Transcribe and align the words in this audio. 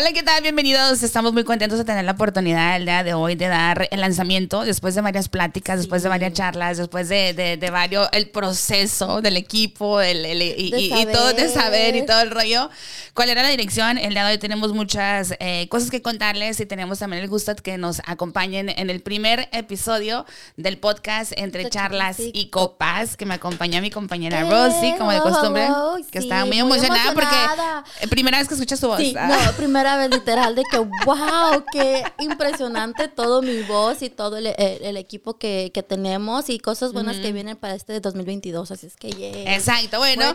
Hola, 0.00 0.12
¿qué 0.12 0.22
tal? 0.22 0.40
Bienvenidos. 0.42 1.02
Estamos 1.02 1.32
muy 1.32 1.42
contentos 1.42 1.76
de 1.76 1.84
tener 1.84 2.04
la 2.04 2.12
oportunidad 2.12 2.76
el 2.76 2.84
día 2.84 3.02
de 3.02 3.14
hoy 3.14 3.34
de 3.34 3.48
dar 3.48 3.88
el 3.90 4.00
lanzamiento 4.00 4.62
después 4.62 4.94
de 4.94 5.00
varias 5.00 5.28
pláticas, 5.28 5.78
después 5.78 6.04
de 6.04 6.08
varias 6.08 6.34
charlas, 6.34 6.78
después 6.78 7.08
de, 7.08 7.34
de, 7.34 7.70
varios, 7.72 8.08
el 8.12 8.30
proceso 8.30 9.20
del 9.22 9.36
equipo 9.36 10.00
el, 10.00 10.24
y, 10.40 11.04
todo 11.12 11.32
de 11.32 11.48
saber 11.48 11.96
y 11.96 12.06
todo 12.06 12.20
el 12.20 12.30
rollo. 12.30 12.70
¿Cuál 13.12 13.30
era 13.30 13.42
la 13.42 13.48
dirección? 13.48 13.98
El 13.98 14.10
día 14.10 14.24
de 14.24 14.34
hoy 14.34 14.38
tenemos 14.38 14.72
muchas 14.72 15.34
eh, 15.40 15.66
cosas 15.68 15.90
que 15.90 16.00
contarles 16.00 16.60
y 16.60 16.66
tenemos 16.66 17.00
también 17.00 17.20
el 17.20 17.28
gusto 17.28 17.52
de 17.52 17.60
que 17.60 17.76
nos 17.76 18.00
acompañen 18.06 18.68
en 18.68 18.90
el 18.90 19.00
primer 19.00 19.48
episodio 19.50 20.26
del 20.56 20.78
podcast 20.78 21.32
Entre 21.34 21.68
Charlas 21.70 22.18
y 22.20 22.50
Copas, 22.50 23.16
que 23.16 23.26
me 23.26 23.34
acompaña 23.34 23.80
mi 23.80 23.90
compañera 23.90 24.48
Rosy, 24.48 24.94
como 24.96 25.10
de 25.10 25.18
costumbre, 25.18 25.66
que 26.12 26.20
estaba 26.20 26.44
muy, 26.44 26.60
emocionada, 26.60 27.12
porque 27.14 28.06
primera 28.08 28.38
vez 28.38 28.46
que 28.46 28.54
escuchas 28.54 28.78
su 28.78 28.86
voz. 28.86 29.00
Sí, 29.00 29.12
no, 29.12 29.52
primera 29.56 29.87
vez 29.96 30.10
literal 30.10 30.54
de 30.54 30.62
que, 30.70 30.78
wow, 30.78 31.64
qué 31.72 32.04
impresionante 32.18 33.08
todo 33.08 33.42
mi 33.42 33.62
voz 33.62 34.02
y 34.02 34.10
todo 34.10 34.36
el, 34.36 34.96
equipo 34.96 35.38
que, 35.38 35.70
que, 35.72 35.82
tenemos 35.82 36.50
y 36.50 36.58
cosas 36.58 36.92
buenas 36.92 37.16
que 37.16 37.32
vienen 37.32 37.56
para 37.56 37.74
este 37.74 38.00
2022. 38.00 38.70
Así 38.70 38.86
es 38.86 38.96
que, 38.96 39.10
yeah. 39.10 39.54
Exacto, 39.54 39.98
bueno. 39.98 40.34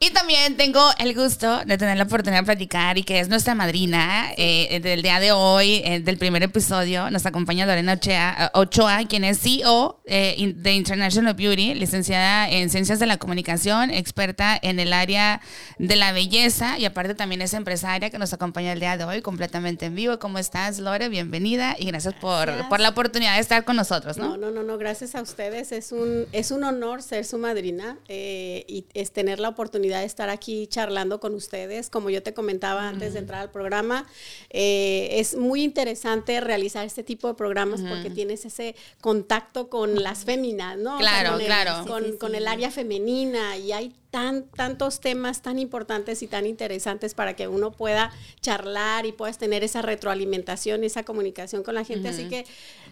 Y 0.00 0.10
también 0.10 0.56
tengo 0.56 0.82
el 0.98 1.14
gusto 1.14 1.64
de 1.64 1.78
tener 1.78 1.96
la 1.96 2.04
oportunidad 2.04 2.40
de 2.40 2.46
platicar 2.46 2.98
y 2.98 3.02
que 3.02 3.20
es 3.20 3.28
nuestra 3.28 3.54
madrina 3.54 4.30
eh, 4.36 4.80
del 4.80 5.02
día 5.02 5.20
de 5.20 5.32
hoy, 5.32 5.82
eh, 5.84 6.00
del 6.00 6.18
primer 6.18 6.42
episodio. 6.42 7.10
Nos 7.10 7.26
acompaña 7.26 7.66
Lorena 7.66 7.94
Ochoa, 7.94 8.50
Ochoa 8.54 9.04
quien 9.08 9.24
es 9.24 9.40
CEO 9.40 10.00
eh, 10.06 10.52
de 10.56 10.72
International 10.72 11.34
Beauty, 11.34 11.74
licenciada 11.74 12.48
en 12.48 12.70
Ciencias 12.70 12.98
de 12.98 13.06
la 13.06 13.16
Comunicación, 13.16 13.90
experta 13.90 14.58
en 14.60 14.78
el 14.78 14.92
área 14.92 15.40
de 15.78 15.96
la 15.96 16.12
belleza 16.12 16.78
y 16.78 16.84
aparte 16.84 17.14
también 17.14 17.42
es 17.42 17.54
empresaria 17.54 18.10
que 18.10 18.18
nos 18.18 18.32
acompaña 18.32 18.72
el 18.72 18.80
día 18.80 18.85
de 18.94 19.04
hoy 19.04 19.20
completamente 19.20 19.86
en 19.86 19.96
vivo. 19.96 20.20
¿Cómo 20.20 20.38
estás, 20.38 20.78
Lore? 20.78 21.08
Bienvenida 21.08 21.74
y 21.76 21.86
gracias, 21.86 22.14
Por, 22.14 22.68
por, 22.68 22.78
la 22.78 22.90
oportunidad 22.90 23.34
de 23.34 23.40
estar 23.40 23.64
con 23.64 23.74
nosotros, 23.74 24.16
¿no? 24.16 24.36
No, 24.36 24.52
no, 24.52 24.62
no, 24.62 24.78
gracias 24.78 25.16
a 25.16 25.22
ustedes. 25.22 25.72
Es 25.72 25.90
un, 25.90 26.26
es 26.30 26.52
un 26.52 26.62
honor 26.62 27.02
ser 27.02 27.24
su 27.24 27.36
madrina 27.36 27.98
eh, 28.06 28.64
y 28.68 28.86
es 28.94 29.10
tener 29.10 29.40
la 29.40 29.48
oportunidad 29.48 30.00
de 30.00 30.06
estar 30.06 30.28
aquí 30.28 30.68
charlando 30.68 31.18
con 31.18 31.34
ustedes. 31.34 31.90
Como 31.90 32.10
yo 32.10 32.22
te 32.22 32.32
comentaba 32.32 32.88
antes 32.88 33.14
de 33.14 33.18
entrar 33.18 33.40
al 33.40 33.50
programa, 33.50 34.06
eh, 34.50 35.08
es 35.12 35.36
muy 35.36 35.64
interesante 35.64 36.40
realizar 36.40 36.86
este 36.86 37.02
tipo 37.02 37.26
de 37.26 37.34
programas 37.34 37.80
porque 37.82 38.10
tienes 38.10 38.44
ese 38.44 38.76
contacto 39.00 39.68
con 39.68 40.00
las 40.00 40.24
féminas, 40.24 40.78
¿no? 40.78 40.98
Claro, 40.98 41.38
claro. 41.38 41.84
Con, 41.86 42.16
con 42.18 42.36
el 42.36 42.46
área 42.46 42.70
femenina 42.70 43.56
y 43.56 43.72
hay 43.72 43.92
tantos 44.10 45.00
temas 45.00 45.42
tan 45.42 45.58
importantes 45.58 46.22
y 46.22 46.26
tan 46.26 46.46
interesantes 46.46 47.14
para 47.14 47.36
que 47.36 47.48
uno 47.48 47.72
pueda 47.72 48.12
charlar 48.40 49.06
y 49.06 49.12
puedas 49.12 49.38
tener 49.38 49.64
esa 49.64 49.82
retroalimentación, 49.82 50.84
esa 50.84 51.04
comunicación 51.04 51.62
con 51.62 51.74
la 51.74 51.84
gente. 51.84 52.08
Así 52.08 52.28
que 52.28 52.46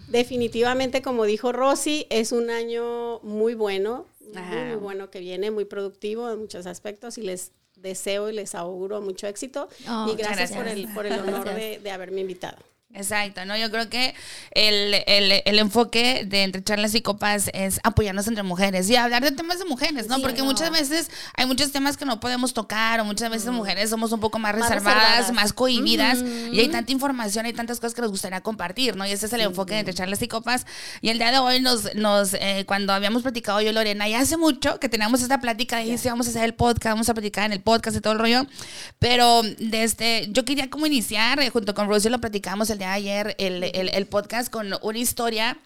definitivamente, 0.08 1.02
como 1.02 1.24
dijo 1.24 1.52
Rosy, 1.52 2.06
es 2.10 2.32
un 2.32 2.50
año 2.50 3.20
muy 3.20 3.54
bueno, 3.54 4.06
muy, 4.20 4.76
bueno 4.76 5.10
que 5.10 5.20
viene, 5.20 5.50
muy 5.50 5.64
productivo 5.64 6.30
en 6.30 6.40
muchos 6.40 6.66
aspectos 6.66 7.18
y 7.18 7.22
les 7.22 7.52
deseo 7.76 8.30
y 8.30 8.32
les 8.32 8.54
auguro 8.54 9.00
mucho 9.00 9.26
éxito. 9.26 9.68
Oh, 9.88 10.08
y 10.12 10.16
gracias, 10.16 10.52
Por, 10.52 10.66
el, 10.68 10.88
por 10.94 11.06
el 11.06 11.18
honor 11.18 11.54
de, 11.54 11.78
de 11.78 11.90
haberme 11.90 12.20
invitado. 12.22 12.58
Exacto, 12.94 13.44
¿no? 13.44 13.56
Yo 13.56 13.72
creo 13.72 13.88
que 13.88 14.14
el, 14.52 14.94
el, 15.06 15.42
el, 15.44 15.58
enfoque 15.58 16.24
de 16.24 16.44
entre 16.44 16.62
charlas 16.62 16.94
y 16.94 17.02
copas 17.02 17.50
es 17.52 17.80
apoyarnos 17.82 18.28
entre 18.28 18.44
mujeres 18.44 18.88
y 18.88 18.94
hablar 18.94 19.24
de 19.24 19.32
temas 19.32 19.58
de 19.58 19.64
mujeres, 19.64 20.06
¿no? 20.06 20.20
Porque 20.20 20.44
muchas 20.44 20.70
veces 20.70 21.10
hay 21.36 21.46
muchos 21.46 21.72
temas 21.72 21.96
que 21.96 22.04
no 22.04 22.20
podemos 22.20 22.54
tocar 22.54 23.00
o 23.00 23.04
muchas 23.04 23.30
veces 23.30 23.50
mujeres 23.50 23.90
somos 23.90 24.12
un 24.12 24.20
poco 24.20 24.38
más, 24.38 24.54
reservadas, 24.54 25.32
más 25.32 25.52
cohibidas 25.52 26.22
y 26.52 26.60
hay 26.60 26.68
tanta 26.68 26.92
información, 26.92 27.46
hay 27.46 27.52
tantas 27.52 27.80
cosas 27.80 27.94
que 27.94 28.02
nos 28.02 28.12
gustaría 28.12 28.40
compartir, 28.42 28.94
¿no? 28.94 29.04
Y 29.04 29.10
ese 29.10 29.26
es 29.26 29.32
el 29.32 29.40
enfoque 29.40 29.74
de 29.74 29.80
entre 29.80 29.94
charlas 29.94 30.22
y 30.22 30.28
copas. 30.28 30.64
Y 31.00 31.08
el 31.08 31.18
día 31.18 31.32
de 31.32 31.38
hoy 31.38 31.60
nos, 31.60 31.92
nos 31.96 32.34
eh, 32.34 32.62
cuando 32.64 32.92
habíamos 32.92 33.22
platicado 33.22 33.60
yo 33.60 33.70
y 33.70 33.72
Lorena, 33.72 34.08
ya 34.08 34.20
hace 34.20 34.36
mucho 34.36 34.78
que 34.78 34.88
teníamos 34.88 35.20
esta 35.20 35.40
plática 35.40 35.82
y 35.82 35.98
sí, 35.98 36.08
vamos 36.08 36.28
a 36.28 36.30
hacer 36.30 36.44
el 36.44 36.54
podcast, 36.54 36.94
vamos 36.94 37.08
a 37.08 37.14
platicar 37.14 37.46
en 37.46 37.52
el 37.54 37.60
podcast 37.60 37.96
y 37.96 38.00
todo 38.00 38.12
el 38.12 38.20
rollo, 38.20 38.46
pero 39.00 39.42
desde, 39.42 39.82
este, 39.82 40.28
yo 40.30 40.44
quería 40.44 40.70
como 40.70 40.86
iniciar, 40.86 41.40
eh, 41.40 41.50
junto 41.50 41.74
con 41.74 41.88
Rosy 41.88 42.08
lo 42.08 42.20
platicamos 42.20 42.70
el 42.70 42.78
día 42.78 42.83
ayer 42.92 43.34
el, 43.38 43.64
el, 43.64 44.06
podcast 44.06 44.50
con 44.50 44.72
una 44.82 44.98
historia 44.98 45.56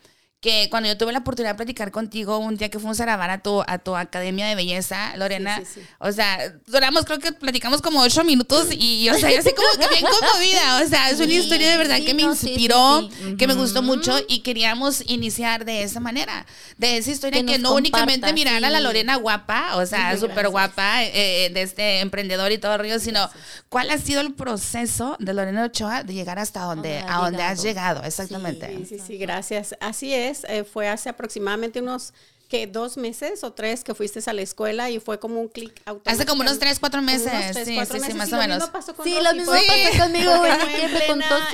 que 0.41 0.69
cuando 0.71 0.89
yo 0.89 0.97
tuve 0.97 1.13
la 1.13 1.19
oportunidad 1.19 1.55
de 1.55 1.57
platicar 1.57 1.91
contigo 1.91 2.39
un 2.39 2.57
día 2.57 2.69
que 2.69 2.79
fuimos 2.79 3.01
a 3.01 3.05
grabar 3.05 3.29
a 3.31 3.39
tu, 3.39 3.61
a 3.67 3.79
tu 3.79 3.97
academia 3.97 4.47
de 4.47 4.55
belleza, 4.55 5.17
Lorena, 5.17 5.61
o 5.99 6.13
sea, 6.13 6.55
duramos, 6.69 7.05
creo 7.07 7.19
que 7.19 7.33
platicamos 7.33 7.83
como 7.83 8.01
ocho 8.01 8.23
minutos 8.23 8.69
y, 8.71 9.09
o 9.09 9.15
sea, 9.19 9.33
yo 9.33 9.41
así 9.41 9.51
como 9.53 9.69
que 9.73 9.93
bien 9.93 10.05
conmovida, 10.21 10.81
o 10.85 10.89
sea, 10.89 11.11
es 11.11 11.19
una 11.19 11.33
historia 11.33 11.69
de 11.69 11.77
verdad 11.77 11.99
que 12.05 12.15
me 12.15 12.23
inspiró, 12.23 13.09
que 13.37 13.49
me 13.49 13.55
gustó 13.55 13.83
mucho 13.83 14.17
y 14.29 14.41
queríamos 14.41 15.03
iniciar 15.09 15.65
de 15.65 15.83
esa 15.83 15.99
manera, 15.99 16.47
de 16.77 16.99
esa 16.99 17.11
historia 17.11 17.45
que, 17.45 17.59
no 17.59 17.75
únicamente 17.75 18.33
mirar 18.33 18.65
a 18.65 18.71
la 18.71 18.79
Lorena 18.79 19.17
guapa, 19.17 19.75
o 19.75 19.87
sea, 19.87 20.17
súper 20.17 20.51
guapa, 20.51 21.03
eh, 21.03 21.47
eh, 21.47 21.51
de 21.51 21.63
este 21.63 21.99
emprendedor 21.99 22.53
y 22.53 22.59
todo 22.59 22.75
el 22.75 22.81
río, 22.81 23.01
sino 23.01 23.29
cuál 23.69 23.91
ha 23.91 23.99
sido 23.99 24.21
el 24.21 24.35
proceso 24.35 25.17
de 25.19 25.35
Lorena 25.35 25.65
Ochoa 25.65 26.05
de 26.05 26.15
llegar 26.15 26.39
hasta 26.39 26.61
donde, 26.61 26.99
a 26.99 27.17
donde 27.17 27.43
has 27.43 27.61
llegado, 27.61 28.05
exactamente. 28.05 28.69
Sí, 28.79 28.87
sí, 28.87 28.99
sí, 29.05 29.19
gracias. 29.19 29.75
Así 29.81 30.15
es 30.15 30.28
eh, 30.49 30.65
fue 30.65 30.89
hace 30.89 31.09
aproximadamente 31.09 31.81
unos 31.81 32.13
que 32.49 32.67
dos 32.67 32.97
meses 32.97 33.45
o 33.45 33.53
tres 33.53 33.85
que 33.85 33.95
fuiste 33.95 34.21
a 34.29 34.33
la 34.33 34.41
escuela 34.41 34.89
y 34.91 35.01
fue 35.01 35.21
como 35.21 35.41
un 35.41 35.49
clic 35.49 35.83
automático. 35.85 36.11
Hace 36.11 36.27
como 36.27 36.41
unos 36.41 36.59
tres, 36.59 36.81
cuatro 36.81 37.03
meses. 37.03 37.31
sí, 37.55 37.65
sí, 37.65 38.01
sí, 38.01 38.15
más 38.15 38.33
o 38.33 38.39
menos. 38.39 38.65
sí, 39.05 39.15
lo 39.23 39.35
mismo 39.35 39.53
pasó 39.53 40.03
conmigo. 40.03 40.33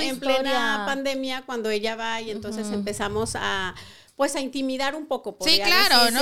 en 0.00 0.20
plena 0.20 0.84
pandemia 0.86 1.42
cuando 1.44 1.68
ella 1.70 1.96
va 1.96 2.20
y 2.20 2.30
entonces 2.30 2.68
empezamos 2.70 3.32
a 3.34 3.74
pues 4.16 4.36
a 4.36 4.40
intimidar 4.40 4.94
un 4.94 5.06
poco. 5.06 5.36
Sí, 5.40 5.60
claro, 5.62 6.10
¿no? 6.10 6.20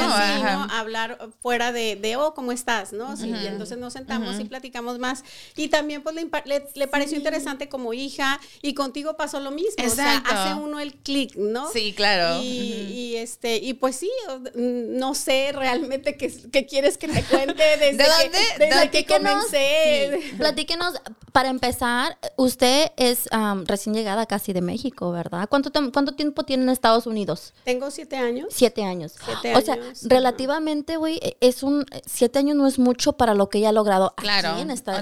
Hablar 0.72 1.18
fuera 1.40 1.72
de, 1.72 1.96
de, 1.96 2.16
oh, 2.16 2.34
¿cómo 2.34 2.52
estás? 2.52 2.92
¿no? 2.92 3.16
Sí, 3.16 3.28
y 3.28 3.46
entonces 3.46 3.78
nos 3.78 3.92
sentamos 3.92 4.40
y 4.40 4.44
platicamos 4.44 4.98
más. 4.98 5.24
Y 5.56 5.68
también 5.68 6.02
pues 6.02 6.14
le, 6.14 6.64
le, 6.74 6.88
pareció 6.88 7.16
interesante 7.16 7.68
como 7.68 7.92
hija 7.92 8.40
y 8.62 8.74
contigo 8.74 9.16
pasó 9.16 9.40
lo 9.40 9.50
mismo. 9.50 9.74
Exacto. 9.76 10.30
O 10.30 10.32
sea, 10.32 10.52
hace 10.52 10.60
uno 10.60 10.80
el 10.80 10.94
clic, 10.94 11.36
¿no? 11.36 11.70
Sí, 11.70 11.92
claro. 11.92 12.42
Y, 12.42 12.46
y, 12.48 13.16
este, 13.16 13.56
y 13.56 13.74
pues 13.74 13.96
sí, 13.96 14.10
no 14.54 15.14
sé 15.14 15.52
realmente 15.52 16.16
qué, 16.16 16.32
qué 16.50 16.66
quieres 16.66 16.98
que 16.98 17.08
te 17.08 17.22
cuente 17.24 17.62
desde 17.78 17.96
¿De 17.96 18.04
dónde? 18.04 18.38
Que, 18.56 18.66
desde 18.66 18.90
que 18.90 19.06
comencé. 19.06 20.32
Platíquenos, 20.38 20.94
para 21.32 21.48
empezar, 21.48 22.18
usted 22.36 22.92
es 22.96 23.28
recién 23.66 23.94
llegada 23.94 24.26
casi 24.26 24.52
de 24.52 24.60
México, 24.60 25.12
¿verdad? 25.12 25.48
¿Cuánto, 25.48 25.70
¿Cuánto 25.92 26.14
tiempo 26.14 26.44
tiene 26.44 26.64
en 26.64 26.68
Estados 26.70 27.06
Unidos? 27.06 27.52
Tengo 27.64 27.81
siete 27.90 28.16
años. 28.16 28.48
Siete 28.50 28.82
años. 28.84 29.14
o 29.56 29.60
sea, 29.60 29.78
relativamente, 30.04 30.96
güey, 30.96 31.20
es 31.40 31.62
un, 31.62 31.84
siete 32.06 32.38
años 32.38 32.56
no 32.56 32.66
es 32.66 32.78
mucho 32.78 33.14
para 33.14 33.34
lo 33.34 33.48
que 33.48 33.58
ella 33.58 33.70
ha 33.70 33.72
logrado 33.72 34.14
claro, 34.16 34.50
aquí 34.50 34.62
en 34.62 34.70
esta, 34.70 35.00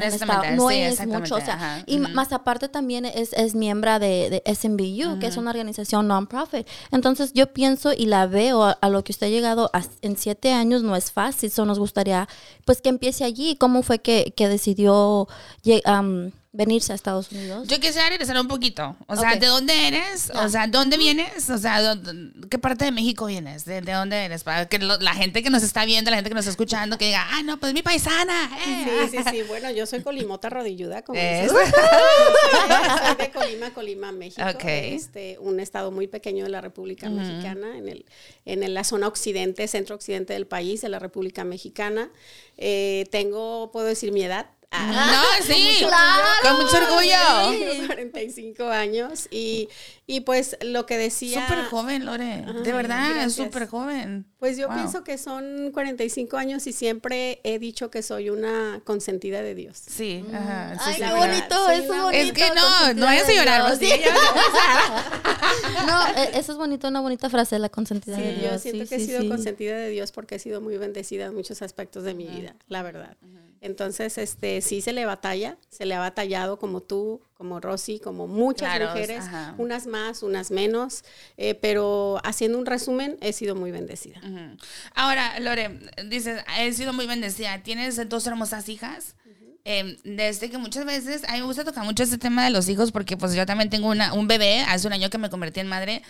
No 0.54 0.70
es 0.70 1.06
mucho, 1.06 1.36
o 1.36 1.40
sea, 1.40 1.82
y 1.86 1.98
más 1.98 2.32
aparte 2.32 2.68
también 2.68 3.04
es, 3.04 3.32
es 3.32 3.54
miembro 3.54 3.98
de, 3.98 4.42
de 4.44 4.54
SMBU, 4.54 5.18
que 5.18 5.26
es 5.26 5.36
una 5.36 5.50
organización 5.50 6.08
non-profit. 6.08 6.66
Entonces 6.90 7.32
yo 7.32 7.52
pienso 7.52 7.92
y 7.92 8.06
la 8.06 8.26
veo 8.26 8.76
a, 8.80 8.88
lo 8.88 9.04
que 9.04 9.12
usted 9.12 9.28
ha 9.28 9.30
llegado 9.30 9.70
en 10.02 10.16
siete 10.16 10.52
años 10.52 10.82
no 10.82 10.96
es 10.96 11.12
fácil, 11.12 11.48
eso 11.48 11.64
nos 11.64 11.78
gustaría, 11.78 12.28
pues 12.64 12.80
que 12.80 12.88
empiece 12.88 13.24
allí. 13.24 13.56
¿Cómo 13.56 13.82
fue 13.82 14.00
que, 14.00 14.32
que 14.36 14.48
decidió 14.48 15.28
um, 15.86 16.30
venirse 16.52 16.92
a 16.92 16.96
Estados 16.96 17.30
Unidos. 17.30 17.68
Yo 17.68 17.78
quisiera 17.78 18.08
regresar 18.08 18.38
un 18.40 18.48
poquito. 18.48 18.96
O 19.06 19.16
sea, 19.16 19.36
¿de 19.36 19.46
dónde 19.46 19.86
eres? 19.86 20.30
O 20.34 20.48
sea, 20.48 20.66
¿dónde 20.66 20.96
vienes? 20.96 21.48
O 21.48 21.58
sea, 21.58 21.96
¿qué 22.50 22.58
parte 22.58 22.84
de 22.84 22.90
México 22.90 23.26
vienes? 23.26 23.64
¿De, 23.64 23.80
dónde 23.80 24.24
eres? 24.24 24.42
Para 24.42 24.66
que 24.66 24.78
la 24.78 25.14
gente 25.14 25.42
que 25.42 25.50
nos 25.50 25.62
está 25.62 25.84
viendo, 25.84 26.10
la 26.10 26.16
gente 26.16 26.30
que 26.30 26.34
nos 26.34 26.42
está 26.42 26.50
escuchando, 26.50 26.98
que 26.98 27.06
diga, 27.06 27.24
ah, 27.30 27.42
no, 27.44 27.58
pues 27.60 27.72
mi 27.72 27.82
paisana. 27.82 28.50
Eh". 28.66 29.08
Sí, 29.10 29.18
sí, 29.18 29.24
sí. 29.30 29.42
Bueno, 29.42 29.70
yo 29.70 29.86
soy 29.86 30.02
colimota 30.02 30.50
rodilluda, 30.50 31.02
como 31.02 31.20
dices. 31.20 31.50
soy 31.50 33.16
de 33.16 33.30
Colima, 33.30 33.72
Colima, 33.72 34.12
México. 34.12 34.42
Este, 34.64 35.38
un 35.38 35.60
estado 35.60 35.92
muy 35.92 36.08
pequeño 36.08 36.44
de 36.44 36.50
la 36.50 36.60
República 36.60 37.08
Mexicana, 37.08 37.78
en, 37.78 37.88
el, 37.88 38.06
en 38.44 38.74
la 38.74 38.82
zona 38.82 39.06
occidente, 39.06 39.68
centro-occidente 39.68 40.32
del 40.32 40.46
país, 40.46 40.80
de 40.80 40.88
la 40.88 40.98
República 40.98 41.44
Mexicana. 41.44 42.10
Eh, 42.56 43.06
tengo, 43.10 43.70
puedo 43.72 43.86
decir 43.86 44.12
mi 44.12 44.22
edad, 44.22 44.50
no, 44.72 45.22
sí, 45.42 45.84
con 46.42 46.56
mucho 46.56 46.76
orgullo. 46.76 47.86
45 47.86 48.68
años 48.68 49.26
y, 49.30 49.68
y 50.06 50.20
pues 50.20 50.56
lo 50.62 50.86
que 50.86 50.96
decía... 50.96 51.46
Súper 51.46 51.64
joven, 51.64 52.06
Lore, 52.06 52.44
de 52.62 52.72
verdad, 52.72 53.24
es 53.24 53.34
súper 53.34 53.66
joven. 53.66 54.26
Pues 54.38 54.56
yo 54.56 54.68
pienso 54.68 55.02
que 55.02 55.18
son 55.18 55.70
45 55.72 56.36
años 56.36 56.66
y 56.66 56.72
siempre 56.72 57.40
he 57.42 57.58
dicho 57.58 57.90
que 57.90 58.02
soy 58.02 58.30
una 58.30 58.80
consentida 58.84 59.42
de 59.42 59.54
Dios. 59.56 59.76
Sí, 59.76 60.24
ajá. 60.32 60.76
Ay, 60.80 60.96
qué 60.96 61.12
bonito, 61.12 61.70
eso 61.70 61.94
es 61.94 62.02
bonito. 62.02 62.10
Es 62.10 62.32
que 62.32 62.50
no, 62.54 62.94
no 62.94 63.10
es 63.10 63.26
llorar, 63.28 63.76
¿sí? 63.76 63.90
no, 65.86 66.06
e, 66.16 66.38
eso 66.38 66.52
es 66.52 66.58
bonito, 66.58 66.88
una 66.88 67.00
bonita 67.00 67.28
frase, 67.28 67.58
la 67.58 67.68
consentida 67.68 68.16
de 68.16 68.36
Dios. 68.36 68.52
Yo 68.52 68.58
siento 68.58 68.88
que 68.88 68.94
he 68.94 69.00
sido 69.00 69.28
consentida 69.28 69.76
de 69.76 69.90
Dios 69.90 70.12
porque 70.12 70.36
he 70.36 70.38
sido 70.38 70.60
muy 70.60 70.78
bendecida 70.78 71.26
en 71.26 71.34
muchos 71.34 71.60
aspectos 71.60 72.04
de 72.04 72.14
mi 72.14 72.26
vida, 72.26 72.54
la 72.68 72.82
verdad. 72.82 73.16
Entonces, 73.62 74.16
este, 74.16 74.62
sí 74.62 74.80
se 74.80 74.94
le 74.94 75.04
batalla, 75.04 75.58
se 75.68 75.84
le 75.84 75.94
ha 75.94 75.98
batallado 75.98 76.58
como 76.58 76.80
tú, 76.80 77.20
como 77.34 77.60
Rosy, 77.60 78.00
como 78.00 78.26
muchas 78.26 78.80
mujeres, 78.80 79.24
unas 79.58 79.86
más, 79.86 80.22
unas 80.22 80.50
menos, 80.50 81.04
eh, 81.36 81.54
pero 81.54 82.20
haciendo 82.24 82.58
un 82.58 82.64
resumen, 82.64 83.18
he 83.20 83.34
sido 83.34 83.54
muy 83.54 83.70
bendecida. 83.70 84.20
Ahora, 84.94 85.38
Lore, 85.40 85.78
dices, 86.08 86.42
he 86.58 86.72
sido 86.72 86.94
muy 86.94 87.06
bendecida. 87.06 87.62
Tienes 87.62 88.08
dos 88.08 88.26
hermosas 88.26 88.68
hijas. 88.68 89.14
Em, 89.64 89.98
desde 90.04 90.48
que 90.48 90.56
muchas 90.56 90.86
veces, 90.86 91.22
a 91.28 91.32
mí 91.32 91.40
me 91.40 91.44
gusta 91.44 91.64
tocar 91.64 91.84
mucho 91.84 92.02
este 92.02 92.16
tema 92.16 92.42
de 92.44 92.50
los 92.50 92.66
hijos 92.70 92.92
porque 92.92 93.18
pues 93.18 93.34
yo 93.34 93.44
también 93.44 93.68
tengo 93.68 93.88
una, 93.88 94.14
un 94.14 94.26
bebé, 94.26 94.62
hace 94.62 94.86
un 94.86 94.94
año 94.94 95.10
que 95.10 95.18
me 95.18 95.28
convertí 95.28 95.60
en 95.60 95.68
madre. 95.68 96.02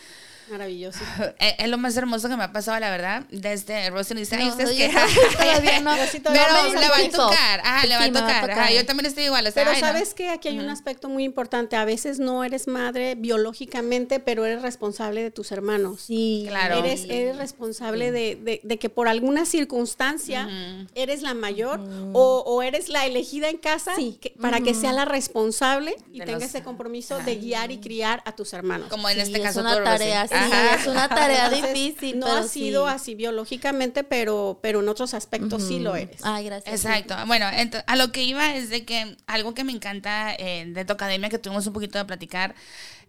Maravilloso. 0.51 0.99
Es, 1.39 1.69
lo 1.69 1.79
más 1.79 1.97
hermoso 1.97 2.29
que 2.29 2.37
me 2.37 2.45
ha 2.45 2.53
pasado, 2.53 2.79
la 2.81 2.91
verdad. 2.91 3.25
Desde 3.31 3.91
Rosy 3.91 4.15
dice, 4.15 4.37
ay, 4.37 4.49
ustedes 4.49 4.71
que. 4.71 4.89
Todavía 5.39 5.81
no. 5.81 5.95
Pero 6.23 6.81
le 6.81 6.89
va 6.89 6.97
a 6.97 7.11
tocar. 7.11 7.61
Ajá, 7.61 7.87
le 7.87 7.97
va 7.97 8.05
a 8.05 8.43
tocar. 8.47 8.73
yo 8.73 8.85
también 8.87 9.07
estoy 9.07 9.25
igual. 9.25 9.51
pero 9.55 9.75
sabes 9.77 10.15
que 10.15 10.31
aquí 10.31 10.49
hay 10.49 10.59
un 10.59 10.69
aspecto 10.69 11.09
muy 11.09 11.25
importante. 11.25 11.77
A 11.77 11.85
veces 11.85 12.19
no 12.19 12.45
eres 12.45 12.67
madre 12.67 13.15
biológicamente, 13.15 14.21
pero 14.21 14.45
eres 14.45 14.63
responsable 14.63 15.23
de 15.23 15.31
tus 15.31 15.53
hermanos. 15.53 16.03
Sí, 16.07 16.47
claro. 16.49 16.79
Eres, 16.79 17.05
eres 17.05 17.37
responsable 17.37 18.11
de, 18.11 18.61
de, 18.63 18.79
que 18.79 18.89
por 18.89 19.09
alguna 19.09 19.45
circunstancia 19.45 20.49
eres 20.95 21.23
la 21.23 21.35
mayor 21.35 21.81
o, 22.13 22.43
o, 22.47 22.63
eres 22.63 22.89
la 22.89 23.07
elegida 23.07 23.49
en 23.49 23.59
casa 23.59 23.93
para 24.41 24.61
que 24.61 24.75
sea 24.75 24.93
la 24.93 25.05
responsable 25.05 25.97
y 26.13 26.21
tenga 26.21 26.45
ese 26.45 26.63
compromiso 26.63 27.19
de 27.19 27.37
guiar 27.37 27.71
y 27.71 27.79
criar 27.79 28.23
a 28.25 28.33
tus 28.33 28.53
hermanos. 28.53 28.89
Como 28.89 29.09
en 29.09 29.21
este 29.21 29.41
caso, 29.41 29.61
es 29.61 29.67
una 29.67 29.83
tarea 29.85 30.27
es 30.47 30.87
una 30.87 31.09
tarea 31.09 31.51
difícil. 31.51 32.19
No 32.19 32.27
ha 32.27 32.43
sido 32.45 32.87
así 32.87 33.15
biológicamente, 33.15 34.05
pero, 34.05 34.59
pero 34.63 34.81
en 34.81 34.89
otros 34.89 35.15
aspectos 35.15 35.67
sí 35.67 35.79
lo 35.79 35.95
eres. 35.97 36.21
Ay, 36.23 36.45
gracias. 36.45 36.75
Exacto. 36.75 37.15
Bueno, 37.27 37.47
a 37.87 37.97
lo 37.97 38.13
que 38.13 38.23
iba 38.23 38.55
es 38.55 38.71
de 38.71 38.85
que 38.85 39.17
algo 39.27 39.55
que 39.55 39.65
me 39.65 39.73
encanta 39.73 40.35
eh, 40.35 40.65
de 40.67 40.85
tu 40.85 40.93
academia, 40.93 41.29
que 41.29 41.39
tuvimos 41.39 41.67
un 41.67 41.73
poquito 41.73 41.99
de 41.99 42.05
platicar, 42.05 42.55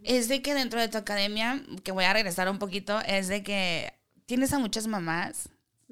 es 0.02 0.28
de 0.28 0.42
que 0.42 0.54
dentro 0.54 0.80
de 0.80 0.88
tu 0.88 0.98
academia, 0.98 1.62
que 1.82 1.92
voy 1.92 2.04
a 2.04 2.12
regresar 2.12 2.48
un 2.48 2.58
poquito, 2.58 3.00
es 3.00 3.28
de 3.28 3.42
que 3.42 3.92
tienes 4.26 4.52
a 4.52 4.58
muchas 4.58 4.86
mamás 4.86 5.48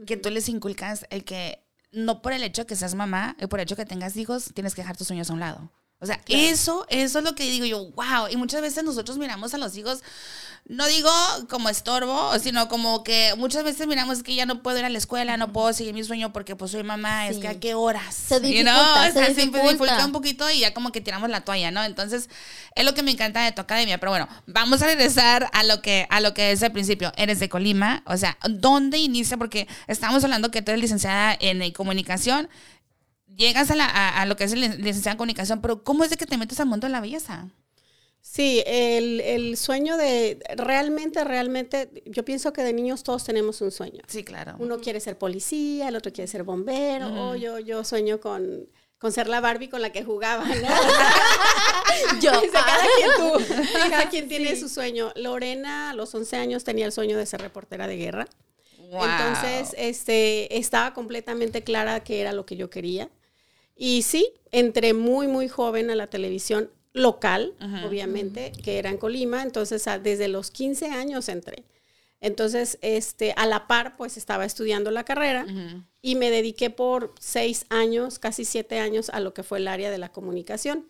que 0.06 0.16
tú 0.16 0.30
les 0.30 0.48
inculcas 0.48 1.06
el 1.10 1.24
que 1.24 1.62
no 1.92 2.22
por 2.22 2.32
el 2.32 2.42
hecho 2.42 2.66
que 2.66 2.76
seas 2.76 2.94
mamá, 2.94 3.36
y 3.40 3.46
por 3.46 3.58
el 3.58 3.64
hecho 3.64 3.76
que 3.76 3.84
tengas 3.84 4.16
hijos, 4.16 4.52
tienes 4.54 4.74
que 4.74 4.82
dejar 4.82 4.96
tus 4.96 5.08
sueños 5.08 5.30
a 5.30 5.32
un 5.32 5.40
lado. 5.40 5.70
O 5.98 6.06
sea, 6.06 6.20
eso, 6.28 6.86
eso 6.88 7.18
es 7.18 7.24
lo 7.24 7.34
que 7.34 7.44
digo 7.44 7.66
yo, 7.66 7.90
wow. 7.90 8.28
Y 8.30 8.36
muchas 8.36 8.62
veces 8.62 8.84
nosotros 8.84 9.18
miramos 9.18 9.52
a 9.52 9.58
los 9.58 9.76
hijos 9.76 10.02
no 10.66 10.86
digo 10.86 11.10
como 11.48 11.68
estorbo, 11.68 12.38
sino 12.38 12.68
como 12.68 13.02
que 13.02 13.34
muchas 13.36 13.64
veces 13.64 13.88
miramos 13.88 14.22
que 14.22 14.34
ya 14.36 14.46
no 14.46 14.62
puedo 14.62 14.78
ir 14.78 14.84
a 14.84 14.88
la 14.88 14.98
escuela, 14.98 15.36
no 15.36 15.52
puedo 15.52 15.72
seguir 15.72 15.94
mi 15.94 16.04
sueño 16.04 16.32
porque 16.32 16.54
pues 16.54 16.70
soy 16.70 16.84
mamá, 16.84 17.28
es 17.28 17.38
que 17.38 17.48
a 17.48 17.58
qué 17.58 17.74
horas. 17.74 18.14
Se 18.14 18.38
dificulta, 18.38 19.10
se, 19.12 19.34
dificulta. 19.34 20.06
un 20.06 20.12
poquito 20.12 20.48
y 20.48 20.60
ya 20.60 20.72
como 20.72 20.92
que 20.92 21.00
tiramos 21.00 21.28
la 21.28 21.40
toalla, 21.40 21.72
¿no? 21.72 21.82
Entonces, 21.82 22.30
es 22.76 22.84
lo 22.84 22.94
que 22.94 23.02
me 23.02 23.10
encanta 23.10 23.42
de 23.42 23.50
tu 23.52 23.60
academia, 23.60 23.98
pero 23.98 24.12
bueno, 24.12 24.28
vamos 24.46 24.80
a 24.82 24.86
regresar 24.86 25.48
a 25.52 25.64
lo 25.64 25.82
que 25.82 26.06
a 26.08 26.20
lo 26.20 26.34
que 26.34 26.52
es 26.52 26.62
el 26.62 26.70
principio. 26.70 27.12
Eres 27.16 27.40
de 27.40 27.48
Colima, 27.48 28.04
o 28.06 28.16
sea, 28.16 28.38
¿dónde 28.48 28.98
inicia? 28.98 29.36
Porque 29.36 29.66
estamos 29.88 30.22
hablando 30.22 30.52
que 30.52 30.62
tú 30.62 30.70
eres 30.70 30.82
licenciada 30.82 31.36
en 31.40 31.68
comunicación, 31.72 32.48
llegas 33.34 33.70
a, 33.70 33.74
la, 33.74 33.86
a, 33.86 34.26
lo 34.26 34.36
que 34.36 34.44
es 34.44 34.52
licenciada 34.52 35.12
en 35.12 35.18
comunicación, 35.18 35.60
pero 35.60 35.82
¿cómo 35.82 36.04
es 36.04 36.10
de 36.10 36.16
que 36.16 36.26
te 36.26 36.36
metes 36.36 36.60
al 36.60 36.66
mundo 36.66 36.86
de 36.86 36.92
la 36.92 37.00
belleza? 37.00 37.48
Sí, 38.22 38.62
el, 38.66 39.20
el, 39.20 39.56
sueño 39.56 39.96
de 39.96 40.38
realmente, 40.56 41.24
realmente, 41.24 41.90
yo 42.04 42.24
pienso 42.24 42.52
que 42.52 42.62
de 42.62 42.72
niños 42.72 43.02
todos 43.02 43.24
tenemos 43.24 43.60
un 43.62 43.70
sueño. 43.70 44.02
Sí, 44.06 44.24
claro. 44.24 44.56
Uno 44.58 44.78
quiere 44.78 45.00
ser 45.00 45.16
policía, 45.16 45.88
el 45.88 45.96
otro 45.96 46.12
quiere 46.12 46.28
ser 46.28 46.44
bombero, 46.44 47.30
o 47.30 47.34
yo, 47.34 47.58
yo 47.58 47.82
sueño 47.82 48.20
con, 48.20 48.68
con 48.98 49.10
ser 49.10 49.26
la 49.26 49.40
Barbie 49.40 49.70
con 49.70 49.80
la 49.80 49.90
que 49.90 50.04
jugaba, 50.04 50.44
¿no? 50.44 50.68
yo. 52.20 52.30
cada 52.52 52.84
quien, 52.96 53.10
tú, 53.16 53.54
cada 53.90 54.08
quien 54.10 54.28
tiene 54.28 54.54
su 54.56 54.68
sueño. 54.68 55.12
Lorena 55.16 55.90
a 55.90 55.94
los 55.94 56.14
11 56.14 56.36
años 56.36 56.62
tenía 56.62 56.84
el 56.84 56.92
sueño 56.92 57.16
de 57.16 57.24
ser 57.24 57.40
reportera 57.40 57.86
de 57.86 57.96
guerra. 57.96 58.26
Entonces, 58.92 59.74
este, 59.78 60.58
estaba 60.58 60.92
completamente 60.92 61.62
clara 61.62 62.00
que 62.00 62.20
era 62.20 62.32
lo 62.32 62.44
que 62.44 62.56
yo 62.56 62.68
quería. 62.70 63.08
Y 63.76 64.02
sí, 64.02 64.34
entré 64.50 64.92
muy, 64.92 65.26
muy 65.26 65.48
joven 65.48 65.90
a 65.90 65.94
la 65.94 66.08
televisión 66.08 66.70
local, 66.92 67.54
obviamente, 67.86 68.52
que 68.64 68.78
era 68.78 68.90
en 68.90 68.98
Colima, 68.98 69.42
entonces 69.42 69.84
desde 70.02 70.28
los 70.28 70.50
15 70.50 70.90
años 70.90 71.28
entré. 71.28 71.64
Entonces, 72.20 72.78
este, 72.82 73.32
a 73.36 73.46
la 73.46 73.66
par, 73.66 73.96
pues 73.96 74.16
estaba 74.16 74.44
estudiando 74.44 74.90
la 74.90 75.04
carrera 75.04 75.46
y 76.02 76.16
me 76.16 76.30
dediqué 76.30 76.68
por 76.68 77.14
seis 77.18 77.66
años, 77.70 78.18
casi 78.18 78.44
siete 78.44 78.78
años, 78.78 79.08
a 79.10 79.20
lo 79.20 79.32
que 79.32 79.42
fue 79.42 79.58
el 79.58 79.68
área 79.68 79.90
de 79.90 79.98
la 79.98 80.10
comunicación 80.10 80.86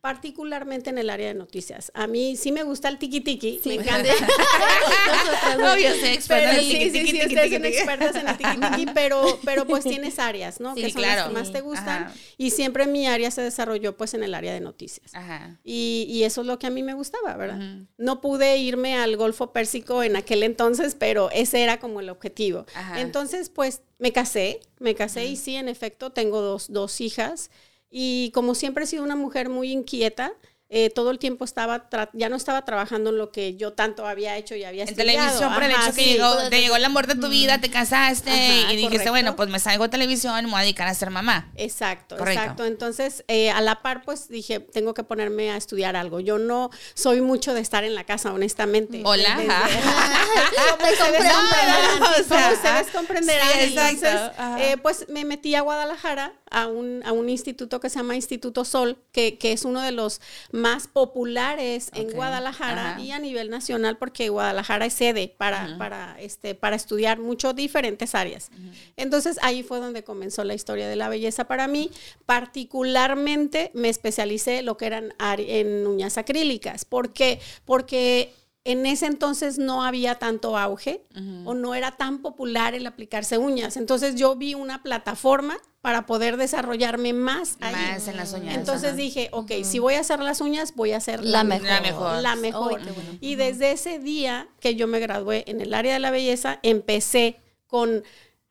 particularmente 0.00 0.90
en 0.90 0.98
el 0.98 1.10
área 1.10 1.28
de 1.28 1.34
noticias. 1.34 1.92
A 1.94 2.06
mí 2.06 2.36
sí 2.36 2.52
me 2.52 2.62
gusta 2.62 2.88
el 2.88 2.98
tiki 2.98 3.20
tiki, 3.20 3.60
me 3.66 3.74
encanta. 3.74 4.10
no, 5.58 5.76
yo 5.76 5.94
soy 5.94 6.08
experta 6.08 6.52
en 6.52 6.58
el 6.58 6.68
tiki 6.68 6.90
tiki. 6.90 7.10
Sí, 7.10 7.20
sí, 7.20 7.26
ustedes 7.26 7.52
son 7.52 7.64
expertas 7.64 8.16
en 8.16 8.28
el 8.28 8.36
tiki 8.38 8.60
tiki, 8.60 8.86
pero, 8.94 9.38
pero 9.44 9.66
pues 9.66 9.84
tienes 9.84 10.18
áreas, 10.18 10.60
¿no? 10.60 10.74
que 10.74 10.90
son 10.90 11.02
las 11.02 11.28
que 11.28 11.34
más 11.34 11.52
te 11.52 11.60
gustan. 11.60 12.12
Y 12.38 12.50
siempre 12.50 12.86
mi 12.86 13.06
área 13.06 13.30
se 13.30 13.42
desarrolló 13.42 13.96
pues 13.96 14.14
en 14.14 14.22
el 14.22 14.34
área 14.34 14.54
de 14.54 14.60
noticias. 14.60 15.14
Ajá. 15.14 15.58
Y, 15.64 16.06
y, 16.08 16.24
eso 16.24 16.40
es 16.40 16.46
lo 16.46 16.58
que 16.58 16.66
a 16.66 16.70
mí 16.70 16.82
me 16.82 16.94
gustaba, 16.94 17.36
¿verdad? 17.36 17.58
No 17.98 18.20
pude 18.20 18.56
irme 18.56 18.96
al 18.96 19.16
Golfo 19.16 19.52
Pérsico 19.52 20.02
en 20.02 20.16
aquel 20.16 20.42
entonces, 20.42 20.94
pero 20.94 21.30
ese 21.30 21.62
era 21.62 21.78
como 21.78 22.00
el 22.00 22.08
objetivo. 22.08 22.64
Entonces, 22.96 23.50
pues 23.50 23.82
me 23.98 24.12
casé, 24.12 24.60
me 24.78 24.94
casé 24.94 25.26
y 25.26 25.36
sí, 25.36 25.56
en 25.56 25.68
efecto, 25.68 26.10
tengo 26.10 26.40
dos, 26.40 26.72
dos 26.72 27.00
hijas. 27.00 27.50
Y 27.90 28.30
como 28.32 28.54
siempre 28.54 28.84
he 28.84 28.86
sido 28.86 29.02
una 29.02 29.16
mujer 29.16 29.48
muy 29.48 29.72
inquieta, 29.72 30.32
eh, 30.72 30.88
todo 30.88 31.10
el 31.10 31.18
tiempo 31.18 31.44
estaba, 31.44 31.88
ya 32.12 32.28
no 32.28 32.36
estaba 32.36 32.64
trabajando 32.64 33.10
en 33.10 33.18
lo 33.18 33.32
que 33.32 33.56
yo 33.56 33.72
tanto 33.72 34.06
había 34.06 34.36
hecho 34.36 34.54
y 34.54 34.62
había 34.62 34.84
En 34.84 34.94
televisión, 34.94 35.52
por 35.52 35.64
el 35.64 35.72
hecho 35.72 35.92
que 35.96 36.04
llegó, 36.04 36.48
te 36.48 36.60
llegó 36.60 36.76
el 36.76 36.84
amor 36.84 37.08
de 37.08 37.16
tu 37.16 37.28
vida, 37.28 37.60
te 37.60 37.70
casaste 37.70 38.30
y 38.70 38.76
dijiste, 38.76 39.10
bueno, 39.10 39.34
pues 39.34 39.48
me 39.48 39.58
salgo 39.58 39.82
de 39.82 39.88
televisión, 39.88 40.44
me 40.44 40.50
voy 40.52 40.60
a 40.60 40.62
dedicar 40.62 40.86
a 40.86 40.94
ser 40.94 41.10
mamá. 41.10 41.50
Exacto, 41.56 42.16
exacto. 42.24 42.66
Entonces, 42.66 43.24
eh, 43.26 43.50
a 43.50 43.60
la 43.60 43.82
par, 43.82 44.04
pues 44.04 44.28
dije, 44.28 44.60
tengo 44.60 44.94
que 44.94 45.02
ponerme 45.02 45.50
a 45.50 45.56
estudiar 45.56 45.96
algo. 45.96 46.20
Yo 46.20 46.38
no 46.38 46.70
soy 46.94 47.20
mucho 47.20 47.52
de 47.52 47.62
estar 47.62 47.82
en 47.82 47.96
la 47.96 48.04
casa, 48.04 48.32
honestamente. 48.32 49.02
Hola. 49.04 49.40
ustedes 52.20 52.86
comprenderán. 52.92 53.48
Entonces, 53.58 54.20
eh, 54.60 54.76
pues 54.80 55.06
me 55.08 55.24
metí 55.24 55.56
a 55.56 55.62
Guadalajara 55.62 56.32
a 56.50 56.66
un, 56.66 57.02
a 57.04 57.12
un 57.12 57.28
instituto 57.28 57.80
que 57.80 57.88
se 57.88 57.98
llama 57.98 58.16
Instituto 58.16 58.64
Sol, 58.64 58.98
que, 59.12 59.38
que 59.38 59.52
es 59.52 59.64
uno 59.64 59.80
de 59.80 59.92
los 59.92 60.20
más 60.52 60.88
populares 60.88 61.90
en 61.94 62.10
Guadalajara 62.10 63.00
y 63.00 63.12
a 63.12 63.18
nivel 63.18 63.50
nacional 63.50 63.96
porque 63.98 64.28
Guadalajara 64.28 64.86
es 64.86 64.94
sede 64.94 65.34
para, 65.36 65.76
para, 65.78 66.20
este, 66.20 66.54
para 66.54 66.76
estudiar 66.76 67.18
mucho 67.18 67.52
diferentes 67.52 68.14
áreas. 68.14 68.50
Entonces 68.96 69.38
ahí 69.42 69.62
fue 69.62 69.78
donde 69.78 70.04
comenzó 70.04 70.44
la 70.44 70.54
historia 70.54 70.88
de 70.88 70.96
la 70.96 71.08
belleza 71.08 71.44
para 71.44 71.68
mí. 71.68 71.90
Particularmente 72.26 73.70
me 73.74 73.88
especialicé 73.88 74.62
lo 74.62 74.76
que 74.76 74.86
eran 74.86 75.14
en 75.38 75.86
uñas 75.86 76.18
acrílicas. 76.18 76.84
¿Por 76.84 77.12
qué? 77.12 77.40
Porque 77.64 78.34
en 78.64 78.84
ese 78.84 79.06
entonces 79.06 79.58
no 79.58 79.84
había 79.84 80.16
tanto 80.16 80.58
auge 80.58 81.02
o 81.44 81.54
no 81.54 81.74
era 81.74 81.92
tan 81.92 82.20
popular 82.20 82.74
el 82.74 82.86
aplicarse 82.86 83.38
uñas. 83.38 83.76
Entonces 83.76 84.16
yo 84.16 84.36
vi 84.36 84.54
una 84.54 84.82
plataforma 84.82 85.56
para 85.80 86.04
poder 86.04 86.36
desarrollarme 86.36 87.14
más 87.14 87.56
ahí. 87.60 87.74
Más 87.74 88.06
en 88.06 88.16
las 88.16 88.34
uñas. 88.34 88.54
Entonces 88.54 88.96
dije, 88.96 89.30
ok, 89.32 89.52
si 89.62 89.78
voy 89.78 89.94
a 89.94 90.00
hacer 90.00 90.20
las 90.20 90.42
uñas, 90.42 90.74
voy 90.74 90.92
a 90.92 90.98
hacer 90.98 91.24
la, 91.24 91.42
mejor. 91.42 92.20
La 92.20 92.36
mejor. 92.36 92.80
Y 93.20 93.36
desde 93.36 93.72
ese 93.72 93.98
día 93.98 94.48
que 94.60 94.74
yo 94.74 94.86
me 94.86 95.00
gradué 95.00 95.44
en 95.46 95.62
el 95.62 95.72
área 95.72 95.94
de 95.94 96.00
la 96.00 96.10
belleza, 96.10 96.60
empecé 96.62 97.40
con 97.66 98.04